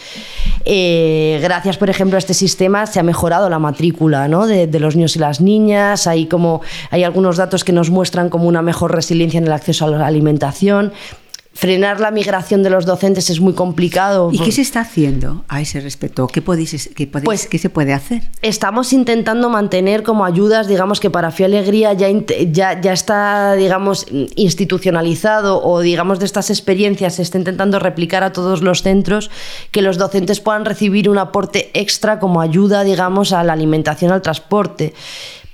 Eh, 0.65 1.39
gracias, 1.43 1.79
por 1.79 1.89
ejemplo, 1.89 2.17
a 2.17 2.19
este 2.19 2.35
sistema 2.35 2.87
se 2.87 3.01
ha 3.01 3.03
mejorado 3.03 3.49
la 3.49 3.59
matrícula 3.59 4.29
de, 4.29 4.67
de, 4.67 4.81
los 4.81 4.95
niños 4.95 5.17
y 5.17 5.19
las 5.19 5.41
niñas, 5.41 6.07
hay, 6.07 6.27
como, 6.27 6.61
hay 6.91 7.05
algunos 7.05 7.37
datos 7.37 7.65
que 7.65 7.73
nos 7.73 7.91
muestran 7.91 8.29
como 8.29 8.47
una 8.47 8.61
mejor 8.63 8.95
resiliencia 8.95 9.39
en 9.39 9.47
el 9.47 9.53
acceso 9.53 9.87
a 9.87 9.91
la 9.91 10.07
alimentación, 10.07 10.93
frenar 11.53 12.01
la 12.01 12.11
migración 12.11 12.63
de 12.63 12.71
los 12.71 12.87
docentes 12.87 13.29
es 13.29 13.41
muy 13.41 13.55
complicado. 13.55 14.31
¿Y 14.33 14.39
qué 14.39 14.53
se 14.53 14.63
está 14.63 14.81
haciendo 14.81 15.45
a 15.49 15.61
ese 15.61 15.81
respecto? 15.81 16.27
¿Qué, 16.29 16.43
podéis, 16.43 16.91
qué, 16.95 17.07
pues, 17.07 17.49
¿qué 17.49 17.59
se 17.59 17.69
puede 17.69 17.93
hacer? 17.93 18.23
Estamos 18.41 18.93
intentando 18.93 19.51
mantener 19.51 20.03
como 20.03 20.25
ayudas, 20.25 20.69
digamos 20.69 21.01
que 21.01 21.11
para 21.11 21.31
Fi 21.31 21.45
Alegría 21.45 21.93
ya, 21.93 22.09
ya, 22.51 22.81
ya 22.81 22.93
está, 22.93 23.55
digamos, 23.55 24.07
institucionalizado 24.37 25.63
o 25.63 25.81
digamos 25.81 26.19
de 26.21 26.27
estas 26.27 26.51
experiencias 26.51 27.17
se 27.17 27.23
está 27.23 27.39
intentando 27.39 27.79
replicar 27.79 28.23
a 28.23 28.33
todos 28.33 28.63
los 28.63 28.83
centros 28.83 29.31
que 29.71 29.83
los 29.83 29.99
docentes 29.99 30.41
puedan 30.41 30.65
recibir 30.65 31.09
un 31.09 31.19
aporte 31.19 31.71
extra 31.75 32.21
como 32.21 32.41
ayuda, 32.41 32.85
digamos, 32.85 33.33
a 33.33 33.43
la 33.43 33.53
alimentación, 33.53 34.13
al 34.13 34.23
transporte 34.23 34.95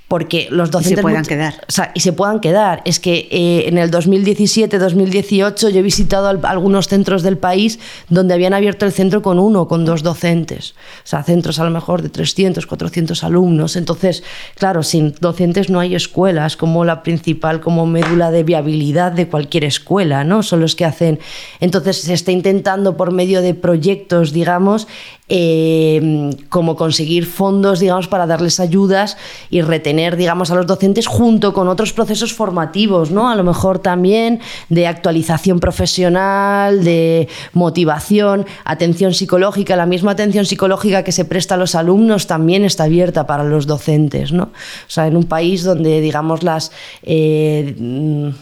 porque 0.07 0.47
los 0.51 0.71
docentes... 0.71 0.93
Y 0.93 0.95
se 0.95 1.01
puedan 1.01 1.25
quedar. 1.25 1.53
O 1.67 1.71
sea, 1.71 1.91
y 1.93 1.99
se 1.99 2.13
puedan 2.13 2.39
quedar. 2.39 2.81
Es 2.85 2.99
que 2.99 3.27
eh, 3.29 3.67
en 3.67 3.77
el 3.77 3.91
2017-2018 3.91 5.69
yo 5.69 5.79
he 5.79 5.81
visitado 5.81 6.27
algunos 6.27 6.87
centros 6.87 7.23
del 7.23 7.37
país 7.37 7.79
donde 8.07 8.33
habían 8.33 8.53
abierto 8.53 8.85
el 8.85 8.93
centro 8.93 9.21
con 9.21 9.37
uno, 9.37 9.67
con 9.67 9.83
dos 9.83 10.03
docentes. 10.03 10.75
O 11.03 11.07
sea, 11.07 11.23
centros 11.23 11.59
a 11.59 11.65
lo 11.65 11.71
mejor 11.71 12.01
de 12.01 12.09
300, 12.09 12.65
400 12.65 13.23
alumnos. 13.25 13.75
Entonces, 13.75 14.23
claro, 14.55 14.81
sin 14.81 15.13
docentes 15.19 15.69
no 15.69 15.81
hay 15.81 15.93
escuelas 15.93 16.55
como 16.55 16.85
la 16.85 17.03
principal, 17.03 17.59
como 17.59 17.85
médula 17.85 18.31
de 18.31 18.43
viabilidad 18.43 19.11
de 19.11 19.27
cualquier 19.27 19.65
escuela, 19.65 20.23
¿no? 20.23 20.41
Son 20.41 20.61
los 20.61 20.75
que 20.75 20.85
hacen... 20.85 21.19
Entonces 21.59 22.01
se 22.01 22.13
está 22.13 22.31
intentando 22.31 22.95
por 22.95 23.11
medio 23.11 23.41
de 23.41 23.53
proyectos, 23.53 24.31
digamos, 24.31 24.87
eh, 25.29 26.29
como 26.47 26.77
conseguir 26.77 27.25
fondos, 27.25 27.81
digamos, 27.81 28.07
para 28.07 28.25
darles 28.25 28.61
ayudas 28.61 29.17
y 29.49 29.61
retener, 29.61 30.15
digamos, 30.15 30.51
a 30.51 30.55
los 30.55 30.65
docentes 30.67 31.05
junto 31.05 31.51
con 31.51 31.67
otros 31.67 31.91
procesos 31.91 32.33
formativos, 32.33 33.11
¿no? 33.11 33.29
A 33.29 33.35
lo 33.35 33.43
mejor 33.43 33.79
también 33.79 34.39
de 34.69 34.87
actualización 34.87 35.59
profesional, 35.59 36.83
de 36.85 37.27
motivación, 37.51 38.45
atención 38.63 39.13
psicológica. 39.13 39.75
La 39.75 39.85
misma 39.85 40.11
atención 40.11 40.45
psicológica 40.45 41.03
que 41.03 41.11
se 41.11 41.25
presta 41.25 41.55
a 41.55 41.57
los 41.57 41.75
alumnos 41.75 42.27
también 42.27 42.63
está 42.63 42.85
abierta 42.85 43.27
para 43.27 43.43
los 43.43 43.67
docentes, 43.67 44.31
¿no? 44.31 44.43
O 44.43 44.89
sea, 44.89 45.07
en 45.07 45.17
un 45.17 45.25
país 45.25 45.63
donde, 45.63 45.99
digamos, 45.99 46.43
las, 46.43 46.71
eh, 47.03 47.75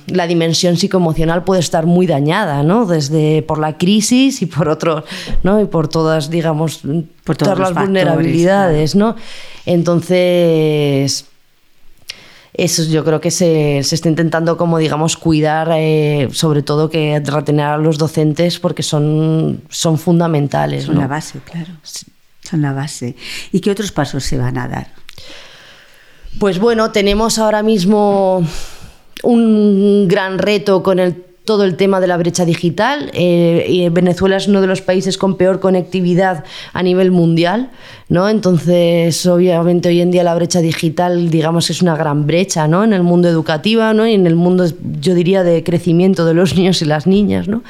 la 0.06 0.28
dimensión 0.28 0.78
psicoemocional 0.78 1.44
puede 1.44 1.62
estar 1.62 1.88
muy 1.88 2.06
dañada, 2.06 2.62
¿no? 2.62 2.86
Desde 2.86 3.42
por 3.42 3.58
la 3.58 3.78
crisis 3.80 4.44
y 4.44 4.46
por 4.46 4.70
otro, 4.70 5.04
¿no? 5.42 5.60
Y 5.60 5.66
por 5.66 5.88
todas, 5.88 6.30
digamos, 6.30 6.75
por 7.24 7.38
todas 7.38 7.58
las 7.58 7.74
vulnerabilidades, 7.74 8.96
¿no? 8.96 9.16
Entonces, 9.66 11.26
eso 12.54 12.84
yo 12.84 13.04
creo 13.04 13.20
que 13.20 13.32
se, 13.32 13.80
está 13.80 14.08
intentando 14.08 14.56
como 14.58 14.78
digamos 14.78 15.18
cuidar 15.18 15.70
eh, 15.74 16.30
sobre 16.32 16.64
todo 16.64 16.90
que 16.90 17.22
retener 17.24 17.66
a 17.66 17.78
los 17.78 17.98
docentes 17.98 18.60
porque 18.60 18.84
son, 18.84 19.62
son 19.70 19.98
fundamentales. 19.98 20.86
Son 20.86 20.98
la 20.98 21.08
base, 21.08 21.40
claro. 21.40 21.74
Son 22.42 22.62
la 22.62 22.72
base. 22.72 23.16
¿Y 23.52 23.60
qué 23.60 23.72
otros 23.72 23.92
pasos 23.92 24.24
se 24.24 24.38
van 24.38 24.58
a 24.58 24.68
dar? 24.68 24.88
Pues 26.40 26.60
bueno, 26.60 26.92
tenemos 26.92 27.40
ahora 27.40 27.64
mismo 27.64 28.46
un 29.24 30.08
gran 30.08 30.38
reto 30.38 30.84
con 30.84 31.00
el 31.00 31.25
todo 31.46 31.64
el 31.64 31.78
tema 31.78 32.00
de 32.00 32.08
la 32.08 32.18
brecha 32.18 32.44
digital. 32.44 33.12
Eh, 33.14 33.90
Venezuela 33.92 34.38
es 34.38 34.48
uno 34.48 34.62
de 34.62 34.68
los 34.68 34.82
países 34.82 35.18
con 35.18 35.38
peor 35.38 35.60
conectividad 35.60 36.44
a 36.74 36.84
nivel 36.84 37.12
mundial, 37.12 37.70
¿no? 38.10 38.28
Entonces, 38.30 39.26
obviamente 39.26 39.90
hoy 39.90 40.02
en 40.02 40.12
día 40.12 40.24
la 40.24 40.36
brecha 40.36 40.60
digital, 40.60 41.30
digamos, 41.30 41.70
es 41.70 41.82
una 41.82 41.96
gran 41.96 42.26
brecha, 42.26 42.68
¿no? 42.68 42.84
En 42.84 42.94
el 42.94 43.04
mundo 43.04 43.30
educativo, 43.30 43.94
¿no? 43.94 44.08
Y 44.08 44.14
en 44.16 44.28
el 44.28 44.36
mundo, 44.36 44.66
yo 45.00 45.14
diría, 45.14 45.44
de 45.44 45.64
crecimiento 45.64 46.26
de 46.26 46.34
los 46.34 46.56
niños 46.58 46.82
y 46.82 46.86
las 46.86 47.08
niñas, 47.08 47.48
¿no? 47.48 47.64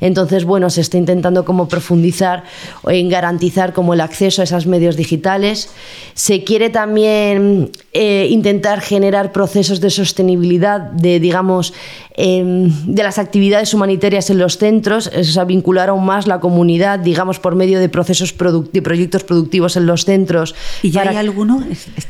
Entonces, 0.00 0.44
bueno, 0.44 0.68
se 0.70 0.82
está 0.82 0.98
intentando 0.98 1.44
como 1.44 1.68
profundizar 1.68 2.44
en 2.86 3.08
garantizar 3.08 3.72
como 3.72 3.94
el 3.94 4.00
acceso 4.00 4.42
a 4.42 4.44
esos 4.44 4.66
medios 4.66 4.96
digitales. 4.96 5.70
Se 6.14 6.44
quiere 6.44 6.70
también 6.70 7.70
eh, 7.92 8.26
intentar 8.30 8.80
generar 8.80 9.32
procesos 9.32 9.80
de 9.80 9.90
sostenibilidad, 9.90 10.80
de, 10.80 11.20
digamos, 11.20 11.72
em, 12.14 12.70
de 12.86 13.02
las 13.02 13.18
actividades 13.18 13.74
humanitarias 13.74 14.30
en 14.30 14.38
los 14.38 14.58
centros, 14.58 15.10
o 15.16 15.24
sea, 15.24 15.44
vincular 15.44 15.88
aún 15.88 16.04
más 16.04 16.26
la 16.26 16.40
comunidad, 16.40 16.98
digamos, 16.98 17.38
por 17.38 17.54
medio 17.54 17.80
de 17.80 17.88
procesos 17.88 18.34
de 18.72 18.82
proyectos 18.82 19.24
productivos 19.24 19.76
en 19.76 19.86
los 19.86 20.04
centros. 20.04 20.54
¿Y 20.82 20.90
ya 20.90 21.02
hay 21.02 21.16
alguno? 21.16 21.62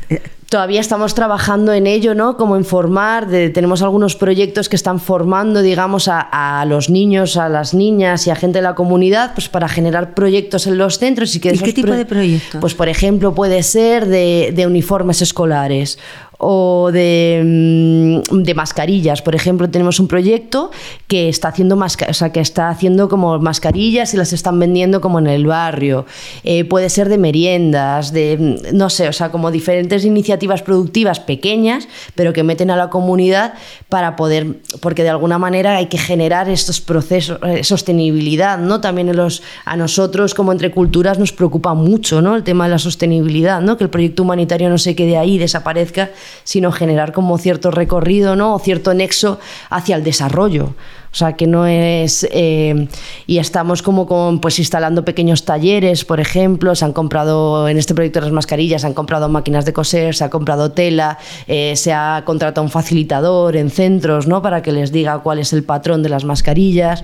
Eh, 0.09 0.21
Todavía 0.53 0.81
estamos 0.81 1.15
trabajando 1.15 1.73
en 1.73 1.87
ello, 1.87 2.13
¿no? 2.13 2.37
Como 2.37 2.55
en 2.55 2.63
formar, 2.63 3.27
tenemos 3.27 3.81
algunos 3.81 4.15
proyectos 4.15 4.69
que 4.69 4.75
están 4.75 4.99
formando, 4.99 5.63
digamos, 5.63 6.07
a, 6.07 6.63
los 6.67 6.91
niños, 6.91 7.37
a 7.37 7.49
las 7.49 7.73
niñas 7.73 8.27
y 8.27 8.29
a 8.29 8.35
gente 8.35 8.59
de 8.59 8.61
la 8.61 8.75
comunidad, 8.75 9.33
pues 9.33 9.49
para 9.49 9.67
generar 9.67 10.13
proyectos 10.13 10.67
en 10.67 10.77
los 10.77 10.99
centros. 10.99 11.35
¿Y, 11.35 11.39
qué 11.39 11.53
tipo 11.73 11.93
de 11.93 12.05
proyectos? 12.05 12.61
Pues, 12.61 12.75
por 12.75 12.87
ejemplo, 12.87 13.33
puede 13.33 13.63
ser 13.63 14.05
de 14.05 14.63
uniformes 14.67 15.23
escolares 15.23 15.97
o 16.37 16.91
de, 16.91 17.41
mm, 17.43 18.43
de, 18.43 18.53
mascarillas. 18.53 19.21
Por 19.21 19.35
ejemplo, 19.35 19.69
tenemos 19.69 19.99
un 19.99 20.07
proyecto 20.07 20.71
que 21.07 21.29
está 21.29 21.49
haciendo 21.49 21.75
o 21.75 22.13
sea, 22.13 22.31
que 22.31 22.39
está 22.39 22.69
haciendo 22.69 23.09
como 23.09 23.39
mascarillas 23.39 24.13
y 24.13 24.17
las 24.17 24.33
están 24.33 24.59
vendiendo 24.59 25.01
como 25.01 25.19
en 25.19 25.27
el 25.27 25.45
barrio. 25.45 26.05
Eh, 26.43 26.65
puede 26.65 26.89
ser 26.89 27.09
de 27.09 27.17
meriendas, 27.17 28.11
de 28.11 28.37
mm, 28.37 28.77
no 28.77 28.89
sé, 28.89 29.07
o 29.07 29.13
sea, 29.13 29.31
como 29.31 29.51
diferentes 29.51 30.05
iniciativas 30.05 30.61
productivas 30.61 31.19
pequeñas, 31.19 31.87
pero 32.15 32.33
que 32.33 32.43
meten 32.43 32.71
a 32.71 32.75
la 32.75 32.89
comunidad 32.89 33.53
para 33.89 34.15
poder, 34.15 34.57
porque 34.81 35.03
de 35.03 35.09
alguna 35.09 35.37
manera 35.37 35.77
hay 35.77 35.87
que 35.87 35.97
generar 35.97 36.49
estos 36.49 36.81
procesos, 36.81 37.39
eh, 37.43 37.63
sostenibilidad, 37.63 38.57
¿no? 38.57 38.81
También 38.81 39.09
en 39.09 39.15
los, 39.15 39.43
a 39.65 39.75
nosotros 39.75 40.33
como 40.33 40.51
entre 40.51 40.71
culturas 40.71 41.19
nos 41.19 41.31
preocupa 41.31 41.73
mucho, 41.73 42.21
¿no? 42.21 42.35
El 42.35 42.43
tema 42.43 42.65
de 42.65 42.71
la 42.71 42.79
sostenibilidad, 42.79 43.61
¿no? 43.61 43.77
Que 43.77 43.83
el 43.83 43.89
proyecto 43.89 44.23
humanitario 44.23 44.69
no 44.69 44.77
se 44.77 44.95
quede 44.95 45.17
ahí, 45.17 45.37
desaparezca, 45.37 46.11
sino 46.43 46.71
generar 46.71 47.11
como 47.11 47.37
cierto 47.37 47.71
recorrido 47.71 48.35
¿no? 48.35 48.55
o 48.55 48.59
cierto 48.59 48.93
nexo 48.93 49.39
hacia 49.69 49.95
el 49.95 50.03
desarrollo. 50.03 50.75
O 51.13 51.15
sea, 51.15 51.33
que 51.33 51.45
no 51.45 51.67
es... 51.67 52.27
Eh, 52.31 52.87
y 53.27 53.37
estamos 53.37 53.83
como 53.83 54.07
con, 54.07 54.39
pues 54.39 54.57
instalando 54.57 55.05
pequeños 55.05 55.45
talleres, 55.45 56.05
por 56.05 56.19
ejemplo, 56.19 56.73
se 56.73 56.85
han 56.85 56.91
comprado, 56.91 57.67
en 57.67 57.77
este 57.77 57.93
proyecto 57.93 58.19
las 58.19 58.31
mascarillas, 58.31 58.81
se 58.81 58.87
han 58.87 58.95
comprado 58.95 59.29
máquinas 59.29 59.63
de 59.63 59.73
coser, 59.73 60.15
se 60.15 60.23
ha 60.23 60.31
comprado 60.31 60.71
tela, 60.71 61.19
eh, 61.47 61.75
se 61.75 61.93
ha 61.93 62.23
contratado 62.25 62.65
un 62.65 62.71
facilitador 62.71 63.55
en 63.57 63.69
centros, 63.69 64.25
¿no? 64.25 64.41
Para 64.41 64.63
que 64.63 64.71
les 64.71 64.91
diga 64.91 65.19
cuál 65.19 65.37
es 65.37 65.53
el 65.53 65.63
patrón 65.63 66.01
de 66.01 66.09
las 66.09 66.25
mascarillas. 66.25 67.03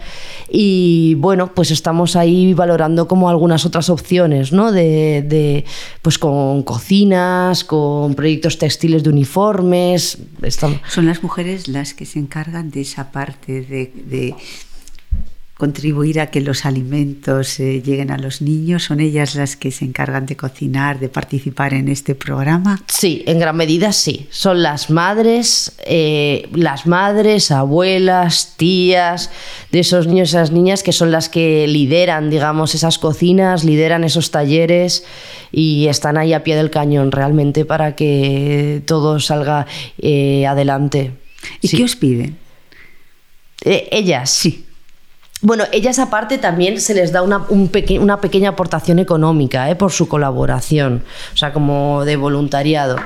Y 0.50 1.14
bueno, 1.20 1.54
pues 1.54 1.70
estamos 1.70 2.16
ahí 2.16 2.56
valorando 2.56 3.08
como 3.08 3.30
algunas 3.30 3.64
otras 3.64 3.92
opciones, 3.92 4.52
¿no? 4.52 4.72
De, 4.72 5.22
de 5.22 5.66
pues 6.02 6.18
con 6.18 6.64
cocinas, 6.64 7.64
con 7.64 8.16
proyectos 8.16 8.58
textiles 8.58 9.04
de 9.04 9.12
uniformes. 9.12 10.18
Son 10.90 11.06
las 11.06 11.22
mujeres 11.22 11.68
las 11.68 11.94
que 11.94 12.08
se 12.08 12.18
encargan 12.18 12.72
de 12.72 12.82
esa 12.82 13.12
parte 13.12 13.62
de 13.62 13.99
de 14.06 14.36
contribuir 15.60 16.22
a 16.22 16.28
que 16.28 16.40
los 16.40 16.66
alimentos 16.66 17.60
eh, 17.60 17.82
lleguen 17.86 18.12
a 18.12 18.18
los 18.18 18.42
niños? 18.42 18.86
¿Son 18.86 19.02
ellas 19.02 19.36
las 19.36 19.58
que 19.58 19.72
se 19.72 19.84
encargan 19.84 20.26
de 20.26 20.38
cocinar, 20.38 21.00
de 21.00 21.10
participar 21.10 21.74
en 21.74 21.90
este 21.90 22.16
programa? 22.16 22.82
Sí, 22.88 23.24
en 23.28 23.40
gran 23.40 23.58
medida 23.58 23.92
sí. 23.92 24.28
Son 24.32 24.64
las 24.64 24.90
madres, 24.90 25.74
eh, 25.86 26.48
las 26.54 26.88
madres, 26.88 27.52
abuelas, 27.52 28.54
tías 28.56 29.32
de 29.74 29.82
esos 29.82 30.08
niños 30.08 30.30
y 30.30 30.38
esas 30.38 30.52
niñas 30.52 30.82
que 30.82 30.94
son 30.94 31.12
las 31.12 31.28
que 31.28 31.68
lideran, 31.68 32.30
digamos, 32.30 32.74
esas 32.74 32.98
cocinas, 32.98 33.66
lideran 33.66 34.06
esos 34.06 34.32
talleres 34.32 35.04
y 35.52 35.88
están 35.88 36.18
ahí 36.18 36.32
a 36.32 36.42
pie 36.42 36.56
del 36.56 36.70
cañón 36.70 37.12
realmente 37.12 37.66
para 37.66 37.98
que 37.98 38.82
todo 38.86 39.20
salga 39.20 39.68
eh, 39.98 40.48
adelante. 40.48 41.12
¿Y 41.62 41.68
qué 41.68 41.84
os 41.84 41.98
piden? 41.98 42.38
Eh, 43.66 43.88
ellas. 43.92 44.30
Sí. 44.30 44.66
Bueno, 45.42 45.64
ellas 45.72 46.00
aparte 46.00 46.38
también 46.38 46.82
se 46.82 46.94
les 46.94 47.14
da 47.14 47.22
una, 47.22 47.46
una 47.48 48.20
pequeña 48.20 48.50
aportación 48.50 49.00
económica 49.00 49.70
¿eh? 49.70 49.76
por 49.76 49.94
su 49.94 50.10
colaboración, 50.10 51.04
o 51.34 51.38
sea, 51.38 51.54
como 51.54 52.04
de 52.04 52.18
voluntariado. 52.18 52.98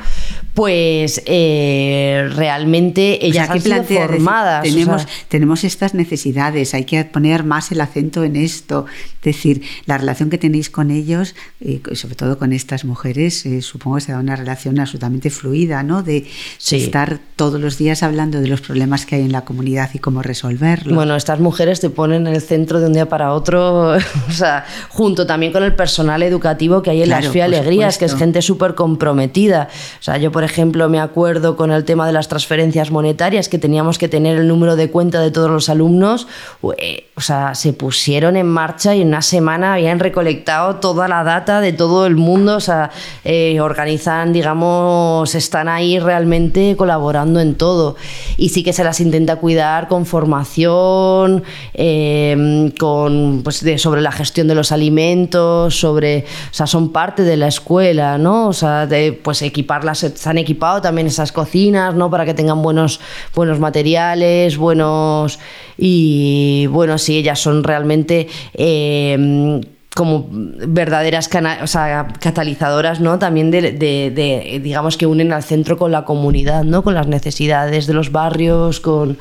Pues 0.56 1.22
eh, 1.26 2.30
realmente 2.36 3.26
ellas 3.26 3.50
han 3.50 3.62
sido 3.62 3.84
formadas. 3.84 4.64
tenemos, 4.64 5.08
tenemos 5.28 5.64
estas 5.64 5.94
necesidades, 5.94 6.74
hay 6.74 6.86
que 6.86 7.04
poner 7.06 7.44
más 7.44 7.72
el 7.72 7.82
acento 7.82 8.24
en 8.24 8.36
esto. 8.36 8.86
Es 9.18 9.36
decir, 9.36 9.64
la 9.86 9.98
relación 9.98 10.30
que 10.30 10.38
tenéis 10.38 10.70
con 10.70 10.92
ellos, 10.92 11.36
eh, 11.60 11.82
sobre 11.94 12.16
todo 12.16 12.38
con 12.38 12.52
estas 12.52 12.86
mujeres, 12.86 13.48
supongo 13.62 13.98
que 13.98 14.02
será 14.02 14.20
una 14.20 14.36
relación 14.36 14.80
absolutamente 14.80 15.30
fluida, 15.30 15.82
¿no? 15.82 16.04
De 16.04 16.26
estar 16.72 17.20
todos 17.36 17.60
los 17.60 17.78
días 17.78 18.04
hablando 18.04 18.40
de 18.42 18.48
los 18.48 18.62
problemas 18.62 19.06
que 19.06 19.16
hay 19.16 19.22
en 19.22 19.32
la 19.32 19.42
comunidad 19.46 19.90
y 19.94 20.00
cómo 20.00 20.22
resolverlos. 20.22 20.96
Bueno, 20.96 21.16
estas 21.16 21.40
mujeres 21.40 21.80
te 21.80 21.90
ponen 21.90 22.23
en 22.28 22.36
el 22.36 22.42
centro 22.42 22.80
de 22.80 22.88
un 22.88 22.94
día 22.94 23.08
para 23.08 23.34
otro, 23.34 23.94
o 24.30 24.32
sea, 24.32 24.66
junto 24.90 25.26
también 25.26 25.52
con 25.52 25.64
el 25.64 25.76
personal 25.76 26.24
educativo 26.24 26.82
que 26.82 26.92
hay 26.92 27.04
en 27.04 27.10
las 27.10 27.28
FIA 27.28 27.46
Alegrías, 27.46 27.98
que 27.98 28.06
es 28.06 28.16
gente 28.16 28.42
súper 28.42 28.76
comprometida. 28.76 29.70
O 30.00 30.04
sea, 30.04 30.18
yo, 30.18 30.32
por 30.32 30.44
ejemplo, 30.44 30.90
me 30.90 31.00
acuerdo 31.00 31.56
con 31.56 31.72
el 31.72 31.86
tema 31.86 32.08
de 32.08 32.14
las 32.14 32.28
transferencias 32.28 32.92
monetarias, 32.92 33.50
que 33.50 33.58
teníamos 33.58 33.98
que 33.98 34.08
tener 34.08 34.38
el 34.38 34.48
número 34.48 34.76
de 34.76 34.90
cuenta 34.90 35.22
de 35.22 35.32
todos 35.32 35.50
los 35.50 35.70
alumnos, 35.70 36.28
o 36.62 37.22
sea, 37.22 37.56
se 37.56 37.74
pusieron 37.74 38.36
en 38.38 38.48
marcha 38.48 38.96
y 38.96 39.02
en 39.02 39.10
una 39.10 39.22
semana 39.22 39.76
habían 39.76 40.00
recolectado 40.00 40.76
toda 40.76 41.08
la 41.08 41.24
data 41.24 41.62
de 41.62 41.74
todo 41.74 42.06
el 42.06 42.16
mundo, 42.16 42.56
o 42.56 42.60
sea, 42.60 42.92
eh, 43.24 43.60
organizan, 43.60 44.34
digamos, 44.34 45.36
están 45.36 45.68
ahí 45.68 46.00
realmente 46.00 46.76
colaborando 46.78 47.40
en 47.40 47.56
todo. 47.56 47.96
Y 48.38 48.50
sí 48.50 48.64
que 48.64 48.74
se 48.74 48.84
las 48.84 49.00
intenta 49.00 49.38
cuidar 49.38 49.88
con 49.88 50.06
formación, 50.06 51.44
eh, 51.74 52.13
Em, 52.14 52.70
con, 52.72 53.42
pues, 53.44 53.64
de, 53.64 53.78
sobre 53.80 54.02
la 54.02 54.12
gestión 54.12 54.48
de 54.48 54.54
los 54.54 54.72
alimentos, 54.72 55.80
sobre, 55.80 56.26
o 56.52 56.54
sea, 56.54 56.68
son 56.68 56.92
parte 56.92 57.24
de 57.24 57.38
la 57.38 57.48
escuela, 57.48 58.20
¿no? 58.20 58.48
O 58.50 58.54
sea, 58.54 58.86
de, 58.86 59.14
pues 59.14 59.42
equiparlas, 59.42 60.00
se 60.14 60.30
han 60.30 60.38
equipado 60.38 60.80
también 60.80 61.08
esas 61.08 61.32
cocinas, 61.32 61.96
¿no? 61.96 62.12
Para 62.12 62.26
que 62.26 62.36
tengan 62.36 62.62
buenos, 62.62 63.00
buenos 63.34 63.60
materiales, 63.60 64.58
buenos, 64.58 65.40
y 65.78 66.68
bueno, 66.68 66.98
sí, 66.98 67.18
ellas 67.18 67.40
son 67.40 67.64
realmente... 67.64 68.28
Em, 68.54 69.62
como 69.96 70.28
verdaderas 70.32 71.30
o 71.62 71.68
sea, 71.68 72.08
catalizadoras, 72.20 73.00
¿no? 73.00 73.20
También 73.20 73.52
de, 73.52 73.74
de, 73.74 74.60
digamos, 74.64 74.98
que 74.98 75.06
unen 75.06 75.32
al 75.32 75.44
centro 75.44 75.78
con 75.78 75.92
la 75.92 76.04
comunidad, 76.04 76.64
¿no? 76.64 76.84
Con 76.84 76.96
las 76.96 77.06
necesidades 77.06 77.86
de 77.86 77.94
los 77.94 78.12
barrios, 78.12 78.80
con... 78.80 79.20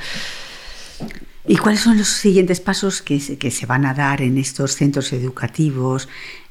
¿Y 1.46 1.56
cuáles 1.56 1.80
son 1.80 1.98
los 1.98 2.08
siguientes 2.08 2.60
pasos 2.60 3.02
que 3.02 3.18
se, 3.18 3.36
que 3.36 3.50
se 3.50 3.66
van 3.66 3.84
a 3.84 3.94
dar 3.94 4.22
en 4.22 4.38
estos 4.38 4.76
centros 4.76 5.12
educativos 5.12 6.08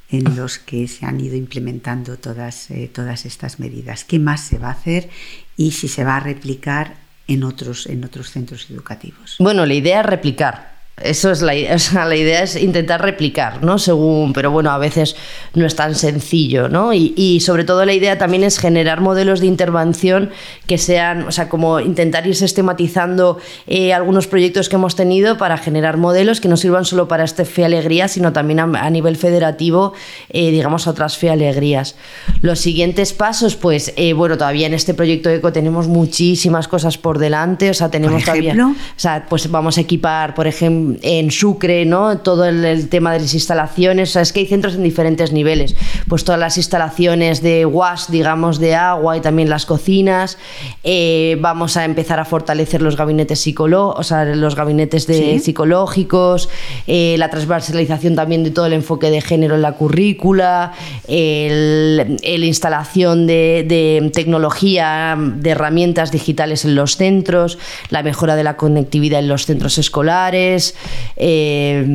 en 0.09 0.35
los 0.35 0.59
que 0.59 0.87
se 0.89 1.05
han 1.05 1.21
ido 1.21 1.35
implementando 1.35 2.17
todas, 2.17 2.69
eh, 2.71 2.89
todas 2.93 3.25
estas 3.25 3.59
medidas? 3.59 4.03
¿Qué 4.03 4.19
más 4.19 4.41
se 4.41 4.57
va 4.57 4.67
a 4.67 4.73
hacer 4.73 5.09
y 5.55 5.71
si 5.71 5.87
se 5.87 6.03
va 6.03 6.17
a 6.17 6.19
replicar 6.19 6.95
en 7.27 7.43
otros, 7.43 7.87
en 7.87 8.03
otros 8.03 8.31
centros 8.31 8.69
educativos? 8.69 9.37
Bueno, 9.39 9.65
la 9.65 9.73
idea 9.73 10.01
es 10.01 10.05
replicar. 10.05 10.70
Eso 11.03 11.31
es 11.31 11.41
la, 11.41 11.53
o 11.53 12.07
la 12.07 12.15
idea 12.15 12.43
es 12.43 12.55
intentar 12.55 13.01
replicar, 13.01 13.63
¿no? 13.63 13.77
Según, 13.79 14.33
pero 14.33 14.51
bueno, 14.51 14.71
a 14.71 14.77
veces 14.77 15.15
no 15.53 15.65
es 15.65 15.75
tan 15.75 15.95
sencillo, 15.95 16.69
¿no? 16.69 16.93
Y, 16.93 17.39
sobre 17.41 17.63
todo 17.63 17.85
la 17.85 17.93
idea 17.93 18.17
también 18.17 18.43
es 18.43 18.59
generar 18.59 19.01
modelos 19.01 19.39
de 19.39 19.47
intervención 19.47 20.29
que 20.67 20.77
sean, 20.77 21.27
o 21.27 21.31
sea, 21.31 21.49
como 21.49 21.79
intentar 21.79 22.27
ir 22.27 22.35
sistematizando 22.35 23.39
eh, 23.67 23.93
algunos 23.93 24.27
proyectos 24.27 24.69
que 24.69 24.75
hemos 24.75 24.95
tenido 24.95 25.37
para 25.37 25.57
generar 25.57 25.97
modelos 25.97 26.41
que 26.41 26.47
no 26.47 26.57
sirvan 26.57 26.85
solo 26.85 27.07
para 27.07 27.23
este 27.23 27.45
Fe 27.45 27.65
Alegría, 27.65 28.07
sino 28.07 28.33
también 28.33 28.59
a, 28.59 28.89
nivel 28.89 29.17
federativo, 29.17 29.93
eh, 30.29 30.51
digamos, 30.51 30.87
a 30.87 30.91
otras 30.91 31.17
Fe 31.17 31.29
Alegrías. 31.29 31.95
Los 32.41 32.59
siguientes 32.59 33.13
pasos, 33.13 33.55
pues, 33.55 33.93
eh, 33.95 34.13
bueno, 34.13 34.37
todavía 34.37 34.67
en 34.67 34.73
este 34.73 34.93
proyecto 34.93 35.29
ECO 35.29 35.51
tenemos 35.51 35.87
muchísimas 35.87 36.67
cosas 36.67 36.97
por 36.97 37.17
delante, 37.17 37.69
o 37.69 37.73
sea, 37.73 37.89
tenemos 37.89 38.23
todavía, 38.23 38.55
o 38.55 38.75
sea, 38.95 39.25
pues 39.29 39.49
vamos 39.49 39.77
a 39.77 39.81
equipar, 39.81 40.33
por 40.33 40.47
ejemplo, 40.47 40.90
en 41.01 41.31
Sucre, 41.31 41.85
¿no? 41.85 42.19
Todo 42.19 42.45
el, 42.45 42.89
tema 42.89 43.13
de 43.13 43.19
las 43.19 43.33
instalaciones, 43.33 44.15
es 44.15 44.33
que 44.33 44.41
hay 44.41 44.45
centros 44.45 44.75
en 44.75 44.83
diferentes 44.83 45.31
niveles, 45.31 45.75
pues 46.07 46.23
todas 46.23 46.39
las 46.39 46.57
instalaciones 46.57 47.41
de 47.41 47.65
wash, 47.65 48.07
digamos, 48.09 48.59
de 48.59 48.75
agua 48.75 49.17
y 49.17 49.21
también 49.21 49.49
las 49.49 49.65
cocinas, 49.65 50.37
eh, 50.83 51.37
vamos 51.39 51.77
a 51.77 51.85
empezar 51.85 52.19
a 52.19 52.25
fortalecer 52.25 52.81
los 52.81 52.97
gabinetes 52.97 53.39
psicológicos, 53.39 53.99
o 53.99 54.03
sea, 54.03 54.25
los 54.25 54.55
gabinetes 54.55 55.07
de 55.07 55.39
psicológicos, 55.39 56.49
eh, 56.87 57.15
la 57.17 57.29
transversalización 57.29 58.15
también 58.15 58.43
de 58.43 58.51
todo 58.51 58.65
el 58.65 58.73
enfoque 58.73 59.09
de 59.09 59.21
género 59.21 59.55
en 59.55 59.61
la 59.61 59.73
currícula, 59.73 60.73
la 61.07 62.45
instalación 62.45 63.27
de, 63.27 63.65
de 63.67 64.11
tecnología, 64.13 65.17
de 65.17 65.49
herramientas 65.49 66.11
digitales 66.11 66.65
en 66.65 66.75
los 66.75 66.97
centros, 66.97 67.57
la 67.89 68.03
mejora 68.03 68.35
de 68.35 68.43
la 68.43 68.57
conectividad 68.57 69.19
en 69.19 69.27
los 69.27 69.45
centros 69.45 69.77
escolares, 69.77 70.70
eh, 71.15 71.85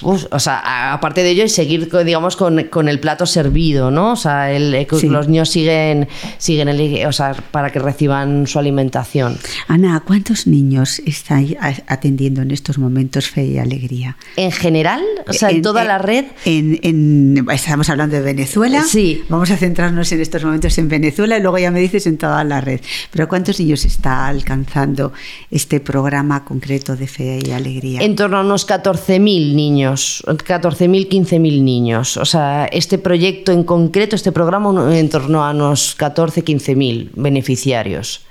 pues, 0.00 0.28
o 0.30 0.38
sea, 0.38 0.92
aparte 0.92 1.22
de 1.22 1.30
ello, 1.30 1.44
y 1.44 1.48
seguir, 1.48 1.90
digamos, 2.04 2.36
con, 2.36 2.88
el 2.88 3.00
plato 3.00 3.26
servido, 3.26 3.90
¿no? 3.90 4.12
O 4.12 4.16
sea, 4.16 4.52
el, 4.52 4.74
eh, 4.74 4.86
los 5.02 5.28
niños 5.28 5.50
siguen, 5.50 6.08
siguen 6.38 6.68
el, 6.68 7.06
o 7.06 7.12
sea, 7.12 7.34
para 7.50 7.70
que 7.70 7.78
reciban 7.78 8.46
su 8.46 8.58
alimentación. 8.58 9.38
Ana, 9.66 10.02
¿cuántos 10.06 10.46
niños 10.46 11.00
están 11.00 11.46
atendiendo 11.86 12.42
en 12.42 12.50
estos 12.50 12.78
momentos 12.78 13.28
Fe 13.28 13.44
y 13.44 13.58
Alegría? 13.58 14.16
¿En 14.36 14.52
general? 14.52 15.02
O 15.26 15.32
sea, 15.32 15.50
en, 15.50 15.62
toda 15.62 15.84
la 15.84 15.98
red. 15.98 16.26
En, 16.44 17.46
estamos 17.50 17.88
hablando 17.90 18.16
de 18.16 18.22
Venezuela. 18.22 18.84
Sí. 18.84 19.24
Vamos 19.28 19.50
a 19.50 19.56
centrarnos 19.56 20.10
en 20.12 20.20
estos 20.20 20.44
momentos 20.44 20.76
en 20.78 20.88
Venezuela 20.88 21.38
y 21.38 21.42
luego 21.42 21.58
ya 21.58 21.70
me 21.70 21.80
dices 21.80 22.06
en 22.06 22.18
toda 22.18 22.44
la 22.44 22.60
red. 22.60 22.80
Pero 23.10 23.28
¿cuántos 23.28 23.60
niños 23.60 23.84
está 23.84 24.26
alcanzando 24.26 25.12
este 25.50 25.80
programa 25.80 26.44
concreto 26.44 26.96
de 26.98 27.06
fe 27.06 27.38
y 27.46 27.50
alegría? 27.50 28.00
En 28.02 28.16
torno 28.16 28.38
a 28.38 28.40
unos 28.40 28.68
14.000 28.68 29.54
niños, 29.54 30.22
14.000, 30.26 31.08
15.000 31.08 31.62
niños. 31.62 32.16
O 32.16 32.24
sea, 32.24 32.66
este 32.66 32.98
proyecto 32.98 33.52
en 33.52 33.64
concreto, 33.64 34.16
este 34.16 34.32
programa, 34.32 34.96
en 34.96 35.08
torno 35.08 35.44
a 35.44 35.52
unos 35.52 35.94
14, 35.94 36.44
15.000 36.44 37.10
beneficiarios 37.14 38.27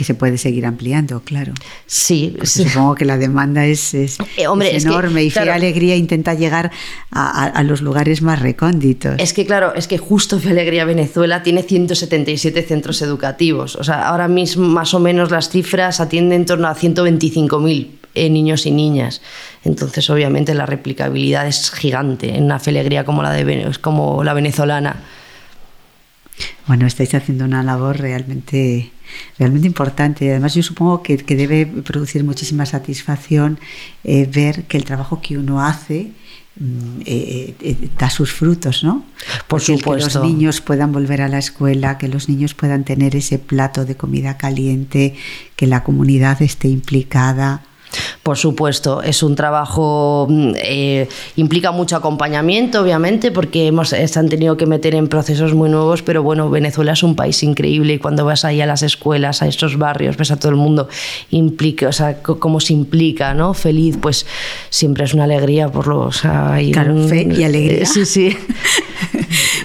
que 0.00 0.04
se 0.04 0.14
puede 0.14 0.38
seguir 0.38 0.64
ampliando, 0.64 1.20
claro. 1.20 1.52
Sí, 1.84 2.34
supongo 2.42 2.94
que 2.94 3.04
la 3.04 3.18
demanda 3.18 3.66
es, 3.66 3.92
es, 3.92 4.18
eh, 4.38 4.46
enorme 4.46 5.24
y 5.24 5.30
Fe 5.30 5.50
Alegría 5.50 5.94
intenta 5.94 6.32
llegar 6.32 6.70
a, 7.10 7.62
los 7.64 7.82
lugares 7.82 8.22
más 8.22 8.40
recónditos. 8.40 9.16
Es 9.18 9.34
que 9.34 9.44
claro, 9.44 9.74
es 9.74 9.88
que 9.88 9.98
justo 9.98 10.38
Fe 10.40 10.52
Alegría 10.52 10.86
Venezuela 10.86 11.42
tiene 11.42 11.62
177 11.62 12.62
centros 12.62 13.02
educativos. 13.02 13.76
O 13.76 13.84
sea, 13.84 14.08
ahora 14.08 14.26
mismo 14.26 14.66
más 14.66 14.94
o 14.94 15.00
menos 15.00 15.30
las 15.30 15.50
cifras 15.50 16.00
atienden 16.00 16.40
en 16.40 16.46
torno 16.46 16.68
a 16.68 16.74
125.000 16.74 17.88
eh, 18.14 18.30
niños 18.30 18.64
y 18.64 18.70
niñas. 18.70 19.20
Entonces, 19.66 20.08
obviamente, 20.08 20.54
la 20.54 20.64
replicabilidad 20.64 21.46
es 21.46 21.70
gigante 21.72 22.36
en 22.36 22.44
una 22.44 22.58
Fe 22.58 22.70
Alegría 22.70 23.04
como 23.04 23.22
la, 23.22 23.32
de, 23.32 23.70
como 23.82 24.24
la 24.24 24.32
venezolana. 24.32 24.96
Bueno, 26.66 26.86
estáis 26.86 27.14
haciendo 27.14 27.44
una 27.44 27.62
labor 27.62 27.98
realmente 27.98 28.92
realmente 29.38 29.66
importante. 29.66 30.30
Además, 30.30 30.54
yo 30.54 30.62
supongo 30.62 31.02
que, 31.02 31.16
debe 31.16 31.66
producir 31.66 32.24
muchísima 32.24 32.66
satisfacción 32.66 33.58
eh, 34.04 34.28
ver 34.32 34.64
que 34.64 34.76
el 34.76 34.84
trabajo 34.84 35.20
que 35.20 35.38
uno 35.38 35.62
hace 35.62 36.12
mm, 36.58 37.00
eh, 37.04 37.54
eh, 37.60 37.88
da 37.98 38.10
sus 38.10 38.32
frutos, 38.32 38.84
¿no? 38.84 39.04
Por 39.48 39.60
supuesto. 39.60 40.08
Que 40.08 40.14
los 40.14 40.30
niños 40.30 40.60
puedan 40.60 40.92
volver 40.92 41.22
a 41.22 41.28
la 41.28 41.38
escuela, 41.38 41.98
que 41.98 42.08
los 42.08 42.28
niños 42.28 42.54
puedan 42.54 42.84
tener 42.84 43.16
ese 43.16 43.38
plato 43.38 43.84
de 43.84 43.96
comida 43.96 44.36
caliente, 44.36 45.14
que 45.56 45.66
la 45.66 45.82
comunidad 45.82 46.42
esté 46.42 46.68
implicada. 46.68 47.62
Por 48.22 48.36
supuesto, 48.36 49.02
es 49.02 49.22
un 49.22 49.34
trabajo, 49.34 50.26
mm, 50.28 50.52
eh, 50.56 51.08
implica 51.36 51.72
mucho 51.72 51.96
acompañamiento, 51.96 52.80
obviamente, 52.80 53.30
porque 53.30 53.66
hemos, 53.66 53.88
se 53.88 54.18
han 54.18 54.28
tenido 54.28 54.56
que 54.56 54.66
meter 54.66 54.94
en 54.94 55.08
procesos 55.08 55.54
muy 55.54 55.68
nuevos, 55.68 56.02
pero 56.02 56.22
bueno, 56.22 56.50
Venezuela 56.50 56.92
es 56.92 57.02
un 57.02 57.16
país 57.16 57.42
increíble 57.42 57.94
y 57.94 57.98
cuando 57.98 58.24
vas 58.24 58.44
ahí 58.44 58.60
a 58.60 58.66
las 58.66 58.82
escuelas, 58.82 59.42
a 59.42 59.46
estos 59.46 59.78
barrios, 59.78 60.16
ves 60.16 60.30
a 60.30 60.38
todo 60.38 60.50
el 60.50 60.56
mundo, 60.56 60.88
implica, 61.30 61.88
o 61.88 61.92
sea, 61.92 62.22
cómo 62.22 62.60
se 62.60 62.72
implica, 62.72 63.34
¿no? 63.34 63.54
Feliz, 63.54 63.98
pues 64.00 64.26
siempre 64.68 65.04
es 65.04 65.14
una 65.14 65.24
alegría 65.24 65.68
por 65.68 65.86
los... 65.86 66.20
claro, 66.20 67.08
fe 67.08 67.28
y 67.36 67.44
alegría. 67.44 67.86
sí, 67.86 68.04
sí. 68.04 68.36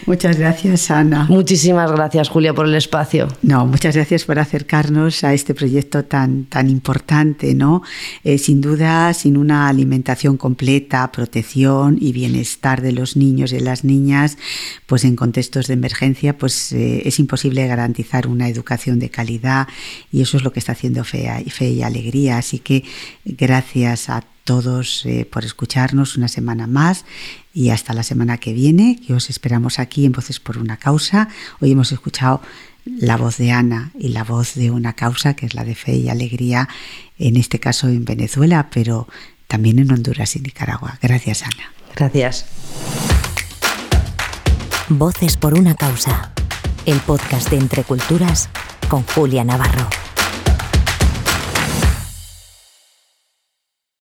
muchas 0.05 0.37
gracias, 0.37 0.91
Ana. 0.91 1.25
Muchísimas 1.29 1.91
gracias, 1.91 2.29
Julia, 2.29 2.53
por 2.53 2.65
el 2.67 2.75
espacio. 2.75 3.27
No, 3.41 3.65
muchas 3.65 3.95
gracias 3.95 4.25
por 4.25 4.39
acercarnos 4.39 5.23
a 5.23 5.33
este 5.33 5.53
proyecto 5.53 6.05
tan, 6.05 6.45
tan 6.45 6.69
importante, 6.69 7.55
¿no? 7.55 7.81
Eh, 8.23 8.37
sin 8.37 8.61
duda, 8.61 9.13
sin 9.13 9.37
una 9.37 9.67
alimentación 9.67 10.37
completa, 10.37 11.11
protección 11.11 11.97
y 11.99 12.11
bienestar 12.11 12.81
de 12.81 12.91
los 12.91 13.17
niños 13.17 13.51
y 13.51 13.55
de 13.55 13.61
las 13.61 13.83
niñas, 13.83 14.37
pues 14.85 15.03
en 15.03 15.15
contextos 15.15 15.67
de 15.67 15.73
emergencia, 15.73 16.37
pues 16.37 16.71
eh, 16.71 17.03
es 17.05 17.19
imposible 17.19 17.65
garantizar 17.67 18.27
una 18.27 18.47
educación 18.47 18.99
de 18.99 19.09
calidad 19.09 19.67
y 20.11 20.21
eso 20.21 20.37
es 20.37 20.43
lo 20.43 20.51
que 20.53 20.59
está 20.59 20.73
haciendo 20.73 21.03
Fe, 21.03 21.45
Fe 21.49 21.69
y 21.69 21.81
Alegría. 21.81 22.37
Así 22.37 22.59
que 22.59 22.83
gracias 23.25 24.09
a 24.09 24.23
todos 24.45 25.05
eh, 25.05 25.27
por 25.29 25.43
escucharnos 25.43 26.15
una 26.15 26.29
semana 26.29 26.67
más 26.67 27.03
y 27.53 27.71
hasta 27.71 27.93
la 27.93 28.03
semana 28.03 28.37
que 28.37 28.53
viene, 28.53 29.01
que 29.05 29.13
os 29.13 29.29
esperamos 29.29 29.79
aquí 29.79 30.05
en 30.05 30.13
Voces 30.13 30.39
por 30.39 30.57
una 30.57 30.77
Causa. 30.77 31.27
Hoy 31.59 31.71
hemos 31.71 31.91
escuchado 31.91 32.41
la 32.85 33.17
voz 33.17 33.37
de 33.37 33.51
Ana 33.51 33.91
y 33.99 34.09
la 34.09 34.23
voz 34.23 34.53
de 34.53 34.69
una 34.69 34.93
causa 34.93 35.33
que 35.33 35.47
es 35.47 35.55
la 35.55 35.63
de 35.63 35.73
fe 35.73 35.95
y 35.95 36.09
alegría, 36.09 36.69
en 37.17 37.35
este 37.35 37.59
caso 37.59 37.87
en 37.87 38.05
Venezuela, 38.05 38.69
pero 38.71 39.07
también 39.47 39.79
en 39.79 39.91
Honduras 39.91 40.35
y 40.35 40.39
Nicaragua. 40.39 40.99
Gracias, 41.01 41.41
Ana. 41.41 41.73
Gracias. 41.95 42.45
Voces 44.89 45.37
por 45.37 45.57
una 45.57 45.73
causa, 45.73 46.31
el 46.85 46.99
podcast 46.99 47.49
de 47.49 47.57
Entre 47.57 47.83
Culturas 47.83 48.49
con 48.87 49.01
Julia 49.01 49.43
Navarro. 49.43 49.89